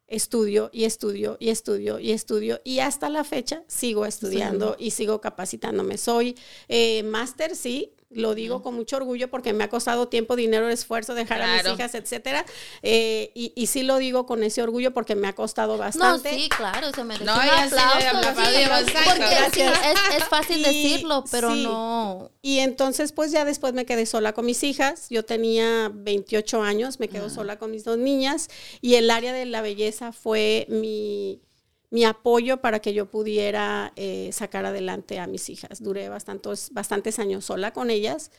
estudio 0.07 0.71
y 0.73 0.85
estudio 0.85 1.37
y 1.39 1.49
estudio 1.49 1.99
y 1.99 2.13
estudio 2.13 2.61
y 2.63 2.79
hasta 2.79 3.09
la 3.09 3.23
fecha 3.23 3.61
sigo 3.67 4.07
estudiando 4.07 4.75
y 4.79 4.89
sigo 4.89 5.21
capacitándome. 5.21 5.99
Soy 5.99 6.35
eh, 6.67 7.03
máster, 7.03 7.55
sí, 7.55 7.93
lo 8.09 8.33
digo 8.33 8.63
con 8.63 8.73
mucho 8.75 8.97
orgullo 8.97 9.29
porque 9.29 9.53
me 9.53 9.63
ha 9.63 9.69
costado 9.69 10.07
tiempo, 10.07 10.35
dinero, 10.35 10.67
esfuerzo, 10.69 11.13
dejar 11.13 11.41
a 11.41 11.55
mis 11.55 11.73
hijas, 11.73 11.93
etcétera. 11.93 12.43
Eh, 12.81 13.31
y, 13.35 13.53
y, 13.55 13.67
sí 13.67 13.83
lo 13.83 13.97
digo 13.97 14.25
con 14.25 14.43
ese 14.43 14.63
orgullo 14.63 14.93
porque 14.93 15.15
me 15.15 15.27
ha 15.27 15.35
costado 15.35 15.77
bastante. 15.77 16.31
No, 16.31 16.37
sí, 16.37 16.49
claro, 16.49 16.91
se 16.91 17.03
merece 17.03 17.25
no, 17.25 17.35
un 17.35 17.39
aplauso. 17.39 18.93
porque 19.05 19.61
es, 19.61 20.17
es, 20.17 20.23
fácil 20.25 20.63
decirlo, 20.63 21.23
pero 21.29 21.53
no. 21.55 22.31
Y 22.41 22.59
entonces, 22.59 23.11
pues 23.11 23.31
ya 23.31 23.45
después 23.45 23.73
me 23.73 23.85
quedé 23.85 24.05
sola 24.05 24.33
con 24.33 24.45
mis 24.45 24.63
hijas. 24.63 25.07
Yo 25.09 25.23
tenía 25.23 25.91
28 25.93 26.63
años, 26.63 26.99
me 26.99 27.09
quedo 27.09 27.29
sola 27.29 27.59
con 27.59 27.69
mis 27.69 27.83
dos 27.83 27.97
niñas 27.97 28.49
y 28.81 28.95
el 28.95 29.11
área 29.11 29.33
de 29.33 29.45
la 29.45 29.61
belleza 29.61 30.11
fue 30.11 30.65
mi 30.69 31.41
mi 31.91 32.03
apoyo 32.05 32.57
para 32.61 32.79
que 32.79 32.93
yo 32.93 33.09
pudiera 33.09 33.93
eh, 33.95 34.29
sacar 34.31 34.65
adelante 34.65 35.19
a 35.19 35.27
mis 35.27 35.49
hijas. 35.49 35.81
Duré 35.81 36.09
bastantes, 36.09 36.71
bastantes 36.73 37.19
años 37.19 37.45
sola 37.45 37.71
con 37.71 37.89
ellas 37.89 38.31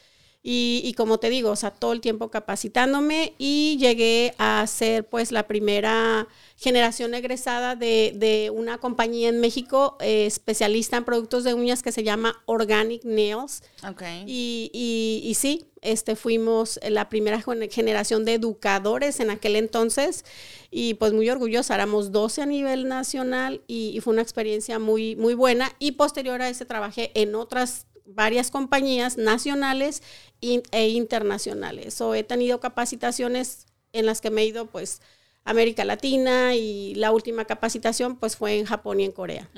Y, 0.42 0.94
como 0.96 1.18
te 1.18 1.28
digo, 1.28 1.50
o 1.50 1.56
sea, 1.56 1.70
todo 1.70 1.92
el 1.92 2.00
tiempo 2.00 2.30
capacitándome 2.30 3.34
y 3.36 3.76
llegué 3.78 4.34
a 4.38 4.66
ser 4.66 5.06
pues 5.06 5.32
la 5.32 5.46
primera 5.46 6.28
generación 6.56 7.12
egresada 7.12 7.76
de, 7.76 8.50
una 8.54 8.78
compañía 8.78 9.28
en 9.28 9.38
México 9.38 9.98
eh, 10.00 10.24
especialista 10.24 10.96
en 10.96 11.04
productos 11.04 11.44
de 11.44 11.52
uñas 11.52 11.82
que 11.82 11.92
se 11.92 12.04
llama 12.04 12.42
Organic 12.46 13.04
Nails. 13.04 13.62
Okay. 13.86 14.24
Y, 14.26 14.70
y, 14.72 15.20
y, 15.28 15.34
sí, 15.34 15.66
este, 15.82 16.16
fuimos 16.16 16.80
la 16.88 17.10
primera 17.10 17.42
generación 17.70 18.24
de 18.24 18.34
educadores 18.34 19.20
en 19.20 19.28
aquel 19.28 19.56
entonces 19.56 20.24
y 20.70 20.94
pues 20.94 21.12
muy 21.12 21.28
orgullosa, 21.28 21.74
éramos 21.74 22.12
12 22.12 22.40
a 22.42 22.46
nivel 22.46 22.88
nacional 22.88 23.60
y, 23.66 23.90
y 23.94 24.00
fue 24.00 24.14
una 24.14 24.22
experiencia 24.22 24.78
muy, 24.78 25.16
muy 25.16 25.34
buena 25.34 25.70
y 25.78 25.92
posterior 25.92 26.40
a 26.40 26.48
ese 26.48 26.64
trabajé 26.64 27.10
en 27.14 27.34
otras 27.34 27.86
varias 28.14 28.50
compañías 28.50 29.16
nacionales 29.16 30.02
e 30.40 30.88
internacionales. 30.88 32.00
O 32.00 32.14
he 32.14 32.22
tenido 32.22 32.60
capacitaciones 32.60 33.66
en 33.92 34.06
las 34.06 34.20
que 34.20 34.30
me 34.30 34.42
he 34.42 34.46
ido, 34.46 34.66
pues, 34.66 35.00
América 35.44 35.84
Latina 35.84 36.54
y 36.54 36.94
la 36.94 37.12
última 37.12 37.44
capacitación, 37.44 38.16
pues, 38.16 38.36
fue 38.36 38.58
en 38.58 38.66
Japón 38.66 39.00
y 39.00 39.04
en 39.04 39.12
Corea. 39.12 39.48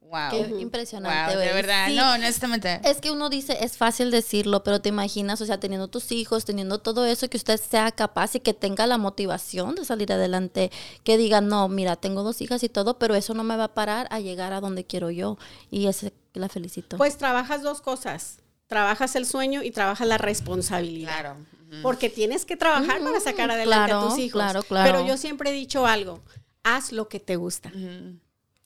Wow. 0.00 0.30
Qué 0.30 0.60
impresionante. 0.60 1.36
de 1.36 1.52
verdad, 1.52 1.88
no, 1.88 2.12
honestamente. 2.12 2.80
Es 2.84 3.00
que 3.00 3.10
uno 3.10 3.30
dice, 3.30 3.64
es 3.64 3.76
fácil 3.76 4.10
decirlo, 4.10 4.62
pero 4.62 4.80
te 4.80 4.90
imaginas, 4.90 5.40
o 5.40 5.46
sea, 5.46 5.58
teniendo 5.58 5.88
tus 5.88 6.12
hijos, 6.12 6.44
teniendo 6.44 6.78
todo 6.78 7.06
eso, 7.06 7.28
que 7.28 7.38
usted 7.38 7.58
sea 7.58 7.90
capaz 7.90 8.34
y 8.36 8.40
que 8.40 8.52
tenga 8.52 8.86
la 8.86 8.98
motivación 8.98 9.74
de 9.74 9.84
salir 9.84 10.12
adelante, 10.12 10.70
que 11.02 11.16
diga, 11.16 11.40
no, 11.40 11.68
mira, 11.68 11.96
tengo 11.96 12.22
dos 12.22 12.40
hijas 12.42 12.62
y 12.62 12.68
todo, 12.68 12.98
pero 12.98 13.14
eso 13.14 13.34
no 13.34 13.42
me 13.44 13.56
va 13.56 13.64
a 13.64 13.74
parar 13.74 14.06
a 14.10 14.20
llegar 14.20 14.52
a 14.52 14.60
donde 14.60 14.84
quiero 14.84 15.10
yo. 15.10 15.38
Y 15.70 15.86
ese 15.86 16.12
la 16.40 16.48
felicito. 16.48 16.96
Pues 16.96 17.16
trabajas 17.16 17.62
dos 17.62 17.80
cosas. 17.80 18.38
Trabajas 18.66 19.14
el 19.16 19.26
sueño 19.26 19.62
y 19.62 19.70
trabajas 19.70 20.06
la 20.06 20.18
responsabilidad. 20.18 21.20
Claro. 21.20 21.36
Porque 21.82 22.08
tienes 22.08 22.44
que 22.44 22.56
trabajar 22.56 23.00
para 23.00 23.20
sacar 23.20 23.50
adelante 23.50 23.92
a 23.92 24.00
tus 24.00 24.18
hijos. 24.18 24.40
Claro, 24.40 24.62
claro. 24.62 24.90
Pero 24.90 25.06
yo 25.06 25.16
siempre 25.16 25.50
he 25.50 25.52
dicho 25.52 25.86
algo, 25.86 26.22
haz 26.62 26.92
lo 26.92 27.08
que 27.08 27.20
te 27.20 27.36
gusta. 27.36 27.72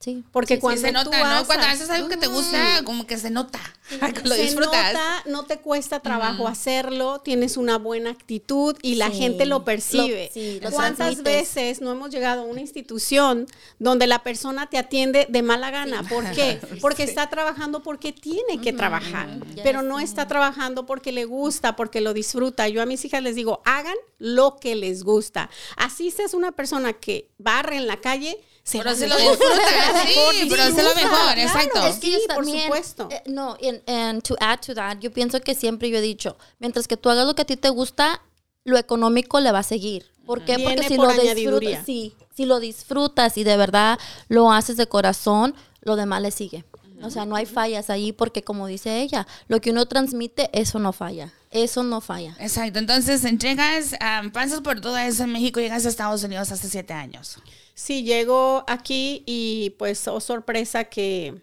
Sí. 0.01 0.23
Porque 0.31 0.61
cuando 0.61 0.81
se 0.81 0.93
nota, 0.93 1.41
¿no? 1.41 1.47
Cuando 1.47 1.67
haces 1.67 1.91
algo 1.91 2.09
que 2.09 2.17
te 2.17 2.29
gusta, 2.29 2.83
como 2.85 3.07
que 3.07 3.19
se 3.19 3.31
nota. 3.31 3.59
lo 4.25 4.35
se 4.35 4.43
disfrutas. 4.43 4.93
Nota, 4.93 5.23
no 5.27 5.45
te 5.45 5.59
cuesta 5.59 5.99
trabajo 6.01 6.47
hacerlo, 6.47 7.21
tienes 7.21 7.57
una 7.57 7.79
buena 7.79 8.11
actitud 8.11 8.77
y 8.81 8.95
la 8.95 9.11
gente 9.11 9.45
lo 9.45 9.65
percibe. 9.65 10.31
¿Cuántas 10.71 11.23
veces 11.23 11.81
no 11.81 11.91
hemos 11.91 12.11
llegado 12.11 12.43
a 12.43 12.45
una 12.45 12.61
institución 12.61 13.47
donde 13.81 14.07
la 14.07 14.23
persona 14.23 14.69
te 14.69 14.79
atiende 14.79 15.27
de 15.29 15.43
mala 15.43 15.71
gana? 15.71 16.05
¿Por 16.09 16.31
qué? 16.31 16.61
Porque 16.81 17.03
está 17.03 17.29
trabajando 17.29 17.83
porque 17.83 18.13
tiene 18.13 18.61
que 18.61 18.73
trabajar, 18.73 19.29
pero 19.63 19.83
no 19.83 19.99
está 19.99 20.29
trabajando 20.29 20.87
porque 20.87 21.13
le 21.13 21.25
gusta, 21.25 21.75
porque 21.75 22.01
lo 22.01 22.15
disfruta. 22.15 22.69
Yo 22.69 22.83
a 22.83 22.87
mis 22.87 23.05
hijas 23.05 23.23
les 23.23 23.35
digo, 23.35 23.63
hagan 23.65 23.97
lo 24.19 24.59
que 24.61 24.75
les 24.75 25.03
gusta. 25.03 25.51
Así 25.77 26.11
seas 26.11 26.35
una 26.35 26.53
persona 26.53 26.93
que 26.93 27.31
barre 27.39 27.77
en 27.77 27.87
la 27.87 28.01
calle, 28.01 28.39
pero 28.73 28.95
se 28.95 29.07
lo 29.07 29.17
disfruta, 29.17 30.03
sí, 30.07 30.47
pero 30.49 30.63
es 30.63 30.77
lo 30.77 30.95
mejor, 30.95 31.39
exacto. 31.39 31.87
Es 31.87 31.97
que 31.97 32.19
por 32.35 32.45
supuesto. 32.45 33.09
Eh, 33.11 33.23
no, 33.27 33.57
and 33.87 34.23
to 34.23 34.37
add 34.41 34.61
to 34.61 34.75
that, 34.75 34.99
yo 34.99 35.13
pienso 35.13 35.41
que 35.41 35.55
siempre 35.55 35.91
yo 35.91 35.99
he 35.99 36.03
dicho, 36.03 36.37
mientras 36.59 36.87
que 36.89 36.97
tú 36.97 37.11
hagas 37.11 37.27
lo 37.27 37.35
que 37.35 37.43
a 37.43 37.47
ti 37.47 37.57
te 37.57 37.71
gusta, 37.71 38.23
lo 38.65 38.77
económico 38.79 39.41
le 39.41 39.53
va 39.53 39.61
a 39.61 39.65
seguir. 39.65 40.07
¿Por 40.27 40.45
qué? 40.45 40.59
Porque 40.59 40.87
si 40.87 40.97
lo 40.97 41.11
disfrutas, 41.13 41.87
sí, 41.87 42.15
si 42.37 42.45
lo 42.45 42.61
disfrutas 42.61 43.39
y 43.39 43.45
de 43.45 43.57
verdad 43.57 43.99
lo 44.29 44.53
haces 44.53 44.77
de 44.77 44.87
corazón, 44.87 45.55
lo 45.81 45.97
demás 45.97 46.21
le 46.21 46.31
sigue. 46.31 46.65
O 47.03 47.11
sea, 47.11 47.25
no 47.27 47.37
hay 47.37 47.47
fallas 47.47 47.91
ahí 47.91 48.13
porque 48.13 48.43
como 48.43 48.67
dice 48.67 49.01
ella, 49.01 49.27
lo 49.47 49.61
que 49.61 49.71
uno 49.71 49.87
transmite, 49.87 50.51
eso 50.53 50.79
no 50.79 50.93
falla. 50.93 51.33
Eso 51.51 51.83
no 51.83 52.01
falla. 52.01 52.37
Exacto. 52.41 52.79
Entonces, 52.79 53.23
llegas, 53.39 53.95
pasas 54.33 54.61
por 54.61 54.81
todo 54.81 54.99
eso 54.99 55.25
en 55.25 55.33
México, 55.33 55.61
llegas 55.61 55.87
a 55.87 55.89
Estados 55.89 56.23
Unidos 56.25 56.51
hace 56.53 56.69
siete 56.69 56.93
años. 56.93 57.39
Sí, 57.79 58.03
llego 58.03 58.65
aquí 58.67 59.23
y 59.25 59.77
pues, 59.79 60.09
oh 60.09 60.19
sorpresa 60.19 60.87
que 60.87 61.41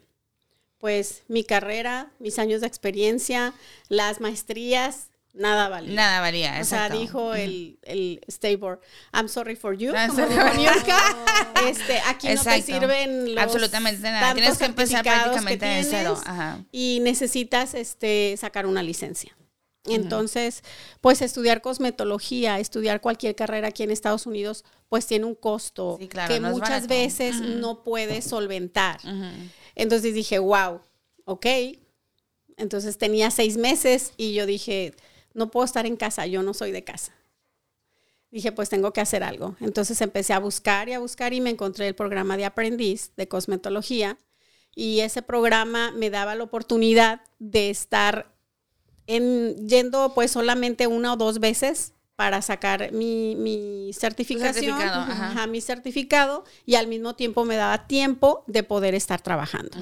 pues 0.76 1.22
mi 1.28 1.44
carrera, 1.44 2.10
mis 2.18 2.38
años 2.38 2.60
de 2.60 2.66
experiencia, 2.66 3.54
las 3.88 4.20
maestrías, 4.20 5.08
nada 5.32 5.70
valía. 5.70 5.94
Nada 5.94 6.20
valía, 6.20 6.58
exacto. 6.58 6.94
O 6.94 6.98
sea, 6.98 7.00
dijo 7.00 7.34
el, 7.34 7.78
el 7.84 8.20
State 8.26 8.56
Board, 8.56 8.80
I'm 9.14 9.30
sorry 9.30 9.56
for 9.56 9.78
you, 9.78 9.92
como 9.92 10.28
este, 11.66 12.00
aquí 12.06 12.28
no 12.28 12.42
te 12.42 12.60
sirven 12.60 13.34
los 13.34 13.42
Absolutamente 13.42 14.02
nada. 14.02 14.34
Tienes 14.34 14.58
que 14.58 14.66
empezar 14.66 15.02
prácticamente 15.02 15.64
de 15.64 15.84
cero. 15.84 16.20
Y 16.70 16.98
necesitas 17.00 17.72
este, 17.72 18.36
sacar 18.36 18.66
una 18.66 18.82
licencia. 18.82 19.34
Entonces, 19.88 20.62
pues 21.00 21.22
estudiar 21.22 21.62
cosmetología, 21.62 22.58
estudiar 22.58 23.00
cualquier 23.00 23.34
carrera 23.34 23.68
aquí 23.68 23.82
en 23.82 23.90
Estados 23.90 24.26
Unidos, 24.26 24.64
pues 24.88 25.06
tiene 25.06 25.24
un 25.24 25.34
costo 25.34 25.98
que 26.28 26.40
muchas 26.40 26.86
veces 26.86 27.40
no 27.40 27.82
puedes 27.82 28.24
solventar. 28.24 29.00
Entonces 29.74 30.14
dije, 30.14 30.38
wow, 30.38 30.80
ok. 31.24 31.46
Entonces 32.56 32.96
tenía 32.98 33.30
seis 33.30 33.56
meses 33.56 34.12
y 34.16 34.32
yo 34.32 34.46
dije, 34.46 34.94
no 35.34 35.50
puedo 35.50 35.64
estar 35.64 35.86
en 35.86 35.96
casa, 35.96 36.26
yo 36.26 36.42
no 36.42 36.54
soy 36.54 36.72
de 36.72 36.82
casa. 36.84 37.12
Dije, 38.30 38.52
pues 38.52 38.68
tengo 38.68 38.92
que 38.92 39.00
hacer 39.00 39.22
algo. 39.22 39.56
Entonces 39.60 40.00
empecé 40.00 40.32
a 40.32 40.38
buscar 40.38 40.88
y 40.88 40.94
a 40.94 40.98
buscar 40.98 41.32
y 41.32 41.40
me 41.40 41.50
encontré 41.50 41.88
el 41.88 41.94
programa 41.94 42.36
de 42.36 42.44
aprendiz 42.44 43.12
de 43.16 43.28
cosmetología 43.28 44.18
y 44.74 45.00
ese 45.00 45.22
programa 45.22 45.90
me 45.92 46.10
daba 46.10 46.34
la 46.34 46.44
oportunidad 46.44 47.22
de 47.38 47.70
estar 47.70 48.35
en, 49.06 49.68
yendo 49.68 50.12
pues 50.14 50.30
solamente 50.30 50.86
una 50.86 51.12
o 51.12 51.16
dos 51.16 51.38
veces 51.40 51.92
para 52.16 52.40
sacar 52.40 52.92
mi, 52.92 53.90
certificación, 53.92 54.78
certificado, 54.78 55.48
mi 55.48 55.60
certificado, 55.60 56.44
y 56.64 56.76
al 56.76 56.86
mismo 56.86 57.14
tiempo 57.14 57.44
me 57.44 57.56
daba 57.56 57.86
tiempo 57.86 58.42
de 58.46 58.62
poder 58.62 58.94
estar 58.94 59.20
trabajando. 59.20 59.76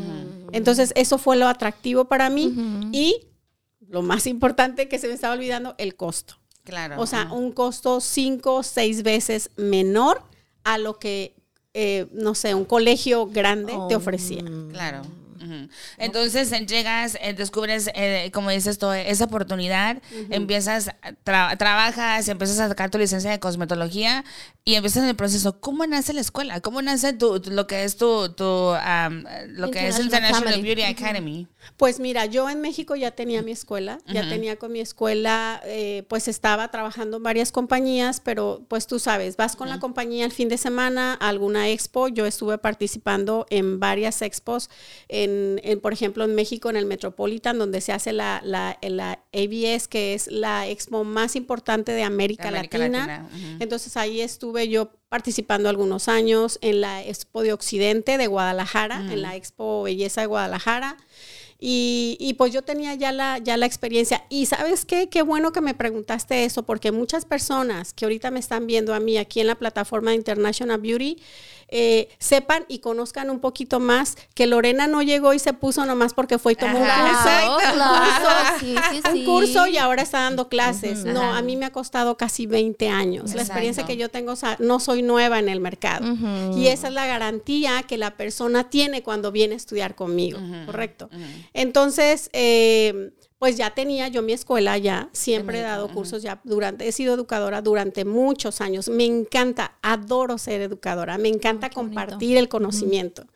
Entonces, 0.51 0.93
eso 0.97 1.17
fue 1.17 1.37
lo 1.37 1.47
atractivo 1.47 2.07
para 2.07 2.31
mí 2.31 2.91
y 2.93 3.29
lo 3.89 4.03
más 4.03 4.27
importante 4.27 4.89
que 4.89 4.99
se 4.99 5.07
me 5.07 5.15
estaba 5.15 5.35
olvidando, 5.35 5.77
el 5.79 5.95
costo. 5.95 6.35
Claro. 6.65 7.01
O 7.01 7.07
sea, 7.07 7.31
un 7.31 7.53
costo 7.53 8.01
cinco 8.01 8.57
o 8.57 8.63
seis 8.63 9.03
veces 9.03 9.51
menor 9.57 10.23
a 10.65 10.79
lo 10.79 10.99
que, 10.99 11.37
eh, 11.75 12.07
no 12.13 12.35
sé, 12.35 12.55
un 12.55 12.65
colegio 12.65 13.27
grande 13.27 13.75
te 13.89 13.95
ofrecía. 13.95 14.43
Claro. 14.73 15.03
Entonces 15.99 16.51
llegas, 16.67 17.17
eh, 17.21 17.35
descubres, 17.35 17.91
eh, 17.95 18.31
como 18.33 18.51
dices 18.51 18.79
tú, 18.79 18.91
esa 18.91 19.25
oportunidad, 19.25 20.03
empiezas, 20.31 20.91
trabajas, 21.25 22.29
empiezas 22.29 22.61
a 22.61 22.69
sacar 22.69 22.91
tu 22.91 22.99
licencia 22.99 23.31
de 23.31 23.41
cosmetología 23.41 24.25
y 24.65 24.75
empiezas 24.75 25.03
en 25.03 25.09
el 25.11 25.17
proceso. 25.17 25.61
¿Cómo 25.61 25.87
nace 25.87 26.13
la 26.13 26.21
escuela? 26.21 26.61
¿Cómo 26.61 26.83
nace 26.83 27.13
tu, 27.13 27.41
lo 27.47 27.67
que 27.67 27.85
es 27.85 27.97
tu, 27.97 28.33
tu 28.33 28.45
lo 28.45 29.71
que 29.71 29.89
es 29.89 29.99
International 29.99 30.63
Beauty 30.63 30.83
Academy? 30.83 31.49
Pues 31.77 31.99
mira, 31.99 32.27
yo 32.27 32.49
en 32.49 32.61
México 32.61 32.95
ya 32.95 33.11
tenía 33.11 33.43
mi 33.43 33.53
escuela, 33.53 33.99
ya 34.07 34.29
tenía 34.29 34.57
con 34.57 34.73
mi 34.73 34.81
escuela, 34.81 35.61
eh, 35.65 36.05
pues 36.09 36.29
estaba 36.29 36.71
trabajando 36.71 37.17
en 37.17 37.23
varias 37.23 37.53
compañías, 37.53 38.21
pero 38.21 38.65
pues 38.69 38.87
tú 38.87 38.99
sabes, 38.99 39.37
vas 39.37 39.57
con 39.57 39.69
la 39.69 39.81
compañía 39.81 40.25
el 40.25 40.33
fin 40.33 40.49
de 40.49 40.59
semana 40.59 41.17
a 41.21 41.29
alguna 41.29 41.69
expo. 41.69 42.09
Yo 42.09 42.27
estuve 42.27 42.59
participando 42.59 43.47
en 43.51 43.81
varias 43.81 44.23
expos 44.23 44.71
en 45.25 45.81
por 45.81 45.93
ejemplo, 45.93 46.25
en 46.25 46.35
México, 46.35 46.71
en 46.71 46.77
el 46.77 46.87
Metropolitan, 46.87 47.59
donde 47.59 47.81
se 47.81 47.93
hace 47.93 48.13
la, 48.13 48.41
la, 48.45 48.79
ABS, 49.33 49.89
que 49.89 50.15
es 50.15 50.29
la 50.29 50.69
expo 50.69 51.05
más 51.05 51.37
importante 51.37 51.93
de 51.93 52.03
América, 52.03 52.51
Latina. 52.51 53.29
Entonces 53.61 53.97
ahí 53.97 54.21
estuve 54.21 54.69
yo 54.69 54.91
participando 55.09 55.69
algunos 55.69 56.09
años 56.09 56.59
en 56.61 56.81
la 56.81 57.05
Expo 57.05 57.43
de 57.43 57.53
Occidente 57.53 58.19
de 58.19 58.27
Guadalajara, 58.27 58.99
en 58.99 59.23
la 59.23 59.37
Expo 59.37 59.85
Belleza 59.85 60.23
de 60.23 60.27
Guadalajara. 60.27 60.97
Y, 61.67 62.35
pues 62.37 62.53
yo 62.53 62.61
tenía 62.61 62.95
ya 62.95 63.11
la, 63.11 63.39
ya 63.39 63.57
la 63.57 63.65
experiencia. 63.65 64.25
Y 64.29 64.45
sabes 64.45 64.85
qué, 64.85 65.09
qué 65.09 65.23
bueno 65.23 65.51
que 65.51 65.63
me 65.63 65.73
preguntaste 65.73 66.45
eso, 66.45 66.65
porque 66.65 66.93
muchas 66.93 67.25
personas 67.25 67.95
que 67.95 68.05
ahorita 68.05 68.31
me 68.31 68.39
están 68.39 68.67
viendo 68.67 68.93
a 68.93 69.01
mí 69.01 69.17
aquí 69.17 69.41
en 69.41 69.47
la 69.47 69.55
plataforma 69.55 70.11
de 70.11 70.17
International 70.17 70.79
Beauty, 70.79 71.17
eh, 71.69 72.09
sepan 72.19 72.65
y 72.69 72.79
conozcan 72.79 73.31
un 73.31 73.41
poquito 73.41 73.81
más 73.81 74.17
que 74.35 74.47
Lorena 74.47 74.87
no 74.87 75.03
llegó 75.03 75.33
y 75.33 75.39
se 75.39 75.53
puso 75.53 75.85
nomás 75.87 76.15
porque 76.15 76.39
fue 76.39 76.53
y 76.53 76.57
tomó 76.57 76.79
un 76.79 76.85
curso. 76.85 77.59
un 79.13 79.25
curso 79.25 79.67
y 79.67 79.77
ahora 79.77 80.03
está 80.03 80.21
dando 80.21 80.49
clases. 80.49 81.05
no, 81.05 81.23
a 81.23 81.43
mí 81.43 81.57
me 81.57 81.67
ha 81.67 81.73
costado 81.73 82.17
casi 82.17 82.47
20 82.47 82.89
años. 82.89 83.35
La 83.35 83.43
experiencia 83.43 83.87
que 83.87 83.97
yo 83.97 84.09
tengo, 84.09 84.33
o 84.33 84.37
sea, 84.37 84.57
no 84.61 84.81
soy 84.81 85.03
nueva 85.03 85.39
en 85.39 85.49
el 85.49 85.61
mercado. 85.61 86.07
Y 86.57 86.69
esa 86.69 86.89
es 86.89 86.95
la 86.95 87.07
garantía 87.07 87.83
que 87.83 87.99
la 87.99 88.17
persona 88.17 88.71
tiene 88.71 89.03
cuando 89.03 89.33
viene 89.33 89.55
a 89.55 89.57
estudiar 89.57 89.95
conmigo, 89.95 90.39
¿correcto? 90.67 91.09
Entonces, 91.55 92.29
eh, 92.33 93.13
pues 93.39 93.57
ya 93.57 93.71
tenía 93.71 94.09
yo 94.09 94.23
mi 94.23 94.33
escuela 94.33 94.77
ya, 94.77 95.09
siempre 95.13 95.61
he 95.61 95.63
dado 95.63 95.89
cursos 95.89 96.23
ya 96.23 96.41
durante, 96.45 96.89
he 96.89 96.93
sido 96.93 97.15
educadora 97.15 97.63
durante 97.63 98.05
muchos 98.05 98.61
años. 98.61 98.89
Me 98.89 99.05
encanta, 99.05 99.79
adoro 99.81 100.37
ser 100.37 100.61
educadora, 100.61 101.17
me 101.17 101.29
encanta 101.29 101.71
compartir 101.71 102.37
el 102.37 102.49
conocimiento. 102.49 103.27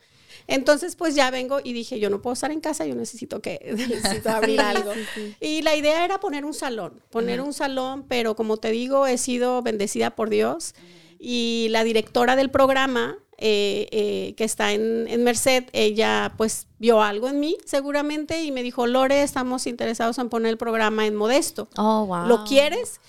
Entonces, 0.48 0.96
pues 0.96 1.14
ya 1.14 1.30
vengo 1.30 1.60
y 1.62 1.74
dije, 1.74 2.00
yo 2.00 2.08
no 2.08 2.22
puedo 2.22 2.32
estar 2.32 2.50
en 2.50 2.60
casa, 2.60 2.86
yo 2.86 2.94
necesito 2.94 3.40
que 3.40 3.60
necesito 3.76 4.30
abrir 4.30 4.60
algo. 4.60 4.92
Y 5.40 5.62
la 5.62 5.76
idea 5.76 6.04
era 6.04 6.18
poner 6.18 6.44
un 6.44 6.54
salón, 6.54 7.02
poner 7.10 7.40
un 7.40 7.52
salón, 7.52 8.06
pero 8.08 8.34
como 8.34 8.56
te 8.56 8.70
digo, 8.70 9.06
he 9.06 9.18
sido 9.18 9.62
bendecida 9.62 10.16
por 10.16 10.30
Dios. 10.30 10.74
Y 11.20 11.68
la 11.70 11.84
directora 11.84 12.34
del 12.34 12.50
programa 12.50 13.18
eh, 13.38 13.88
eh, 13.92 14.34
que 14.36 14.44
está 14.44 14.72
en, 14.72 15.06
en, 15.08 15.22
Merced, 15.22 15.64
ella 15.72 16.34
pues 16.36 16.66
vio 16.80 17.02
algo 17.02 17.28
en 17.28 17.38
mí 17.38 17.56
seguramente 17.64 18.42
y 18.42 18.50
me 18.50 18.64
dijo, 18.64 18.86
Lore, 18.88 19.22
estamos 19.22 19.68
interesados 19.68 20.18
en 20.18 20.28
poner 20.28 20.50
el 20.50 20.58
programa 20.58 21.06
en 21.06 21.14
Modesto. 21.14 21.68
Oh, 21.76 22.04
wow. 22.06 22.26
¿Lo 22.26 22.44
quieres? 22.44 23.00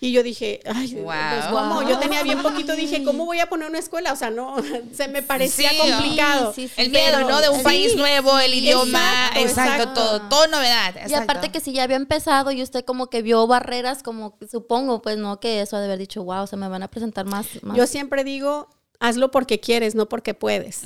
Y 0.00 0.12
yo 0.12 0.22
dije, 0.22 0.60
ay, 0.64 0.96
pues 1.02 1.44
¿cómo? 1.50 1.82
Yo 1.82 1.98
tenía 1.98 2.22
bien 2.22 2.40
poquito, 2.40 2.76
dije, 2.76 3.02
¿cómo 3.02 3.24
voy 3.24 3.40
a 3.40 3.48
poner 3.48 3.68
una 3.68 3.80
escuela? 3.80 4.12
O 4.12 4.16
sea, 4.16 4.30
no, 4.30 4.56
se 4.92 5.08
me 5.08 5.22
parecía 5.22 5.70
complicado. 5.76 6.54
el 6.76 6.90
miedo, 6.90 7.20
¿no? 7.28 7.40
De 7.40 7.48
un 7.48 7.62
país 7.64 7.96
nuevo, 7.96 8.38
el 8.38 8.54
idioma, 8.54 9.30
exacto, 9.36 9.92
todo, 9.94 10.22
todo 10.28 10.46
novedad. 10.46 10.94
Y 11.08 11.14
aparte 11.14 11.50
que 11.50 11.58
si 11.58 11.72
ya 11.72 11.82
había 11.82 11.96
empezado 11.96 12.52
y 12.52 12.62
usted 12.62 12.84
como 12.84 13.08
que 13.08 13.22
vio 13.22 13.46
barreras, 13.48 14.04
como 14.04 14.36
supongo, 14.48 15.02
pues 15.02 15.18
no, 15.18 15.40
que 15.40 15.62
eso 15.62 15.76
ha 15.76 15.80
de 15.80 15.86
haber 15.86 15.98
dicho, 15.98 16.22
wow, 16.22 16.46
se 16.46 16.56
me 16.56 16.68
van 16.68 16.84
a 16.84 16.88
presentar 16.88 17.26
más. 17.26 17.46
Yo 17.74 17.88
siempre 17.88 18.22
digo, 18.22 18.68
hazlo 19.00 19.30
porque 19.30 19.60
quieres, 19.60 19.94
no 19.94 20.08
porque 20.08 20.34
puedes. 20.34 20.82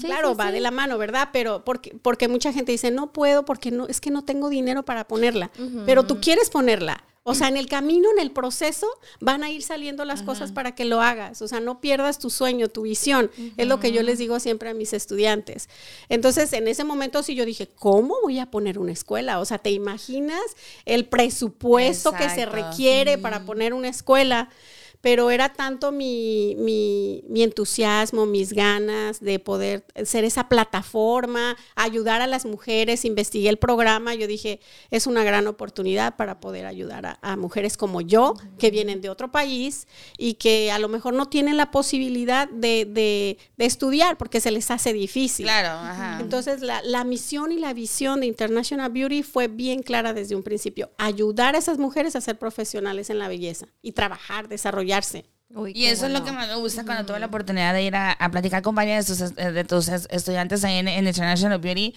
claro, 0.00 0.34
va 0.34 0.52
de 0.52 0.60
la 0.60 0.70
mano, 0.70 0.98
¿verdad? 0.98 1.30
Pero 1.32 1.64
porque, 1.64 1.96
porque 2.00 2.28
mucha 2.28 2.52
gente 2.52 2.72
dice, 2.72 2.90
no 2.90 3.12
puedo 3.12 3.44
porque 3.44 3.70
no, 3.70 3.86
es 3.86 4.00
que 4.00 4.10
no 4.10 4.24
tengo 4.24 4.48
dinero 4.48 4.84
para 4.84 5.06
ponerla. 5.06 5.50
Pero 5.86 6.04
tú 6.04 6.20
quieres 6.20 6.50
ponerla. 6.50 7.04
O 7.24 7.36
sea, 7.36 7.46
en 7.46 7.56
el 7.56 7.68
camino, 7.68 8.10
en 8.10 8.18
el 8.18 8.32
proceso, 8.32 8.88
van 9.20 9.44
a 9.44 9.50
ir 9.50 9.62
saliendo 9.62 10.04
las 10.04 10.24
cosas 10.24 10.50
para 10.50 10.74
que 10.74 10.84
lo 10.84 11.00
hagas. 11.00 11.40
O 11.40 11.46
sea, 11.46 11.60
no 11.60 11.80
pierdas 11.80 12.18
tu 12.18 12.30
sueño, 12.30 12.66
tu 12.68 12.82
visión. 12.82 13.30
Es 13.56 13.68
lo 13.68 13.78
que 13.78 13.92
yo 13.92 14.02
les 14.02 14.18
digo 14.18 14.40
siempre 14.40 14.70
a 14.70 14.74
mis 14.74 14.92
estudiantes. 14.92 15.68
Entonces, 16.08 16.52
en 16.52 16.66
ese 16.66 16.82
momento 16.82 17.22
sí 17.22 17.36
yo 17.36 17.44
dije, 17.44 17.68
¿cómo 17.76 18.16
voy 18.22 18.40
a 18.40 18.50
poner 18.50 18.76
una 18.76 18.90
escuela? 18.90 19.38
O 19.38 19.44
sea, 19.44 19.58
¿te 19.58 19.70
imaginas 19.70 20.42
el 20.84 21.06
presupuesto 21.06 22.10
que 22.10 22.28
se 22.28 22.44
requiere 22.44 23.18
para 23.18 23.44
poner 23.44 23.72
una 23.72 23.88
escuela? 23.88 24.48
Pero 25.02 25.32
era 25.32 25.52
tanto 25.52 25.90
mi, 25.90 26.54
mi, 26.58 27.42
entusiasmo, 27.42 28.24
mis 28.24 28.52
ganas 28.52 29.20
de 29.20 29.40
poder 29.40 29.84
ser 30.04 30.24
esa 30.24 30.48
plataforma, 30.48 31.56
ayudar 31.74 32.22
a 32.22 32.28
las 32.28 32.46
mujeres, 32.46 33.04
investigué 33.04 33.48
el 33.48 33.58
programa, 33.58 34.14
yo 34.14 34.28
dije, 34.28 34.60
es 34.90 35.08
una 35.08 35.24
gran 35.24 35.48
oportunidad 35.48 36.14
para 36.16 36.38
poder 36.38 36.66
ayudar 36.66 37.18
a, 37.20 37.36
mujeres 37.36 37.76
como 37.76 38.00
yo, 38.00 38.34
que 38.58 38.70
vienen 38.70 39.00
de 39.00 39.10
otro 39.10 39.32
país 39.32 39.88
y 40.16 40.34
que 40.34 40.70
a 40.70 40.78
lo 40.78 40.88
mejor 40.88 41.14
no 41.14 41.26
tienen 41.26 41.56
la 41.56 41.72
posibilidad 41.72 42.48
de, 42.48 42.86
de, 42.88 43.38
estudiar 43.58 44.16
porque 44.16 44.40
se 44.40 44.52
les 44.52 44.70
hace 44.70 44.92
difícil. 44.92 45.46
Claro, 45.46 45.70
ajá. 45.70 46.18
Entonces, 46.20 46.60
la, 46.60 46.80
la 46.82 47.02
misión 47.04 47.50
y 47.50 47.58
la 47.58 47.72
visión 47.72 48.20
de 48.20 48.26
International 48.26 48.90
Beauty 48.92 49.24
fue 49.24 49.48
bien 49.48 49.82
clara 49.82 50.12
desde 50.12 50.36
un 50.36 50.44
principio, 50.44 50.90
ayudar 50.98 51.56
a 51.56 51.58
esas 51.58 51.78
mujeres 51.78 52.14
a 52.14 52.20
ser 52.20 52.38
profesionales 52.38 53.10
en 53.10 53.18
la 53.18 53.26
belleza 53.26 53.66
y 53.82 53.92
trabajar, 53.92 54.48
desarrollar 54.48 54.91
y 55.74 55.86
eso 55.86 56.06
es 56.06 56.12
lo 56.12 56.24
que 56.24 56.32
más 56.32 56.48
me 56.48 56.56
gusta 56.56 56.84
cuando 56.84 57.04
tuve 57.04 57.20
la 57.20 57.26
oportunidad 57.26 57.74
de 57.74 57.82
ir 57.82 57.94
a, 57.94 58.16
platicar 58.30 58.62
con 58.62 58.74
varios 58.74 59.06
de 59.36 59.64
tus, 59.64 59.88
estudiantes 59.88 60.64
ahí 60.64 60.76
en, 60.76 60.88
en 60.88 61.06
International 61.06 61.58
Beauty 61.58 61.94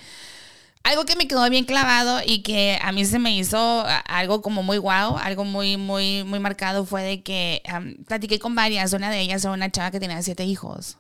algo 0.85 1.03
que 1.05 1.15
me 1.15 1.27
quedó 1.27 1.49
bien 1.49 1.65
clavado 1.65 2.21
y 2.23 2.43
que 2.43 2.77
a 2.79 2.91
mí 2.91 3.05
se 3.05 3.17
me 3.17 3.35
hizo 3.35 3.83
algo 4.07 4.43
como 4.43 4.61
muy 4.61 4.77
guau, 4.77 5.17
algo 5.17 5.43
muy, 5.43 5.77
muy, 5.77 6.23
muy 6.23 6.39
marcado 6.39 6.85
fue 6.85 7.01
de 7.01 7.23
que 7.23 7.63
platiqué 8.07 8.37
con 8.37 8.53
varias. 8.53 8.93
Una 8.93 9.09
de 9.09 9.19
ellas 9.19 9.43
era 9.43 9.53
una 9.53 9.71
chava 9.71 9.89
que 9.89 9.99
tenía 9.99 10.21
siete 10.21 10.45
hijos. 10.45 10.97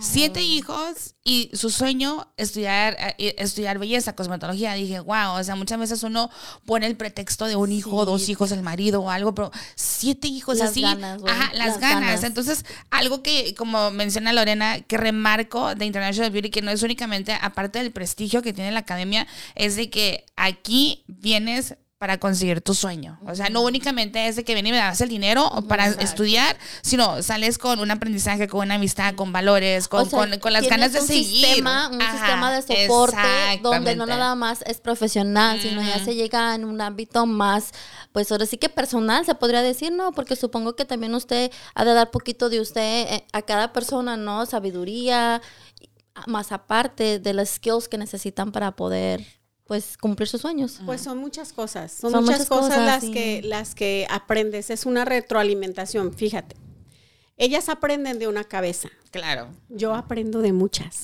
Siete 0.00 0.42
hijos 0.42 1.14
y 1.24 1.50
su 1.54 1.70
sueño 1.70 2.28
estudiar, 2.36 2.96
eh, 3.18 3.34
estudiar 3.38 3.78
belleza, 3.78 4.14
cosmetología. 4.14 4.74
Dije, 4.74 5.00
wow, 5.00 5.38
o 5.38 5.44
sea, 5.44 5.56
muchas 5.56 5.78
veces 5.78 6.02
uno 6.02 6.30
pone 6.66 6.86
el 6.86 6.96
pretexto 6.96 7.46
de 7.46 7.56
un 7.56 7.72
hijo, 7.72 8.04
dos 8.04 8.28
hijos, 8.28 8.52
el 8.52 8.62
marido 8.62 9.00
o 9.02 9.10
algo, 9.10 9.34
pero 9.34 9.50
siete 9.74 10.28
hijos 10.28 10.58
las 10.58 10.70
así. 10.70 10.82
Ganas, 10.82 11.22
ajá, 11.26 11.50
las, 11.54 11.80
ganas. 11.80 12.24
Entonces, 12.24 12.64
algo 12.90 13.22
que, 13.22 13.54
como 13.54 13.90
menciona 13.90 14.32
Lorena, 14.32 14.80
que 14.80 14.96
remarco 14.96 15.74
de 15.74 15.86
International 15.86 16.30
Beauty, 16.30 16.50
que 16.50 16.62
no 16.62 16.70
es 16.70 16.82
únicamente, 16.82 17.36
aparte 17.40 17.78
del 17.78 17.92
prestigio 17.92 18.42
que 18.42 18.52
tiene 18.52 18.72
la 18.72 18.80
academia, 18.80 19.26
es 19.54 19.76
de 19.76 19.90
que 19.90 20.26
aquí 20.36 21.04
vienes 21.06 21.76
para 21.98 22.18
conseguir 22.18 22.60
tu 22.60 22.74
sueño. 22.74 23.18
O 23.26 23.34
sea, 23.34 23.48
no 23.48 23.62
únicamente 23.62 24.26
es 24.26 24.36
de 24.36 24.44
que 24.44 24.54
vienes 24.54 24.70
y 24.70 24.72
me 24.72 24.78
das 24.78 25.00
el 25.00 25.08
dinero 25.08 25.50
para 25.68 25.86
estudiar, 25.86 26.56
sino 26.82 27.22
sales 27.22 27.56
con 27.56 27.78
un 27.80 27.90
aprendizaje, 27.90 28.48
con 28.48 28.66
una 28.66 28.74
amistad, 28.74 29.14
con 29.14 29.32
valores, 29.32 29.88
con, 29.88 30.08
con, 30.10 30.52
las 30.52 30.68
ganas 30.68 30.92
de 30.92 31.00
seguir. 31.00 31.46
Sistema, 31.46 31.88
un 31.88 32.00
sistema 32.00 32.52
de 32.52 32.62
soporte 32.62 33.60
donde 33.62 33.96
no 33.96 34.06
nada 34.06 34.34
más 34.34 34.62
es 34.66 34.80
profesional, 34.80 35.60
sino 35.60 35.82
ya 35.82 36.04
se 36.04 36.14
llega 36.14 36.54
en 36.54 36.64
un 36.64 36.80
ámbito 36.80 37.26
más, 37.26 37.70
pues 38.12 38.30
ahora 38.32 38.46
sí 38.46 38.58
que 38.58 38.68
personal, 38.68 39.24
se 39.24 39.34
podría 39.34 39.62
decir, 39.62 39.92
¿no? 39.92 40.12
Porque 40.12 40.36
supongo 40.36 40.76
que 40.76 40.84
también 40.84 41.14
usted 41.14 41.50
ha 41.74 41.84
de 41.84 41.94
dar 41.94 42.10
poquito 42.10 42.50
de 42.50 42.60
usted 42.60 43.06
eh, 43.08 43.26
a 43.32 43.42
cada 43.42 43.72
persona, 43.72 44.16
¿no? 44.16 44.44
Sabiduría 44.46 45.40
más 46.26 46.52
aparte 46.52 47.18
de 47.18 47.32
las 47.32 47.50
skills 47.50 47.88
que 47.88 47.98
necesitan 47.98 48.52
para 48.52 48.72
poder 48.72 49.24
pues 49.66 49.96
cumplir 49.96 50.28
sus 50.28 50.42
sueños. 50.42 50.80
Pues 50.84 51.00
son 51.00 51.18
muchas 51.18 51.52
cosas, 51.52 51.92
son, 51.92 52.12
muchas, 52.24 52.48
cosas, 52.48 52.78
las 52.78 53.04
que 53.04 53.42
las 53.42 53.74
que 53.74 54.06
aprendes, 54.10 54.70
es 54.70 54.86
una 54.86 55.04
retroalimentación, 55.04 56.12
fíjate. 56.12 56.56
Ellas 57.36 57.68
aprenden 57.68 58.18
de 58.18 58.28
una 58.28 58.44
cabeza, 58.44 58.90
Claro. 59.14 59.46
Yo 59.68 59.94
aprendo 59.94 60.40
de 60.40 60.52
muchas. 60.52 61.02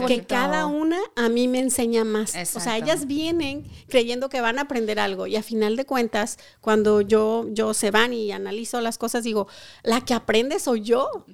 Porque 0.00 0.24
cada 0.24 0.66
una 0.66 0.98
a 1.14 1.28
mí 1.28 1.46
me 1.46 1.60
enseña 1.60 2.02
más. 2.02 2.34
O 2.56 2.58
sea, 2.58 2.78
ellas 2.78 3.06
vienen 3.06 3.64
creyendo 3.88 4.28
que 4.28 4.40
van 4.40 4.58
a 4.58 4.62
aprender 4.62 4.98
algo 4.98 5.28
y 5.28 5.36
a 5.36 5.42
final 5.44 5.76
de 5.76 5.86
cuentas, 5.86 6.36
cuando 6.60 7.00
yo, 7.00 7.46
yo 7.52 7.74
se 7.74 7.92
van 7.92 8.12
y 8.12 8.32
analizo 8.32 8.80
las 8.80 8.98
cosas, 8.98 9.22
digo, 9.22 9.46
la 9.84 10.00
que 10.04 10.14
aprende 10.14 10.58
soy 10.58 10.80
yo. 10.80 11.26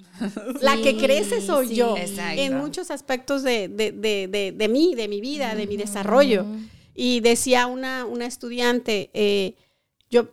la 0.60 0.76
que 0.76 0.98
crece 0.98 1.40
soy 1.40 1.74
yo. 1.74 1.94
En 1.96 2.58
muchos 2.58 2.90
aspectos 2.90 3.42
de, 3.42 3.68
de, 3.68 3.92
de, 3.92 4.52
de, 4.54 4.68
mí, 4.68 4.94
de 4.94 5.08
mi 5.08 5.22
vida, 5.22 5.54
de 5.54 5.66
mi 5.66 5.78
desarrollo. 5.78 6.44
Y 6.94 7.20
decía 7.20 7.66
una, 7.66 8.04
una 8.04 8.26
estudiante, 8.26 9.10
eh, 9.14 9.54
yo 10.10 10.28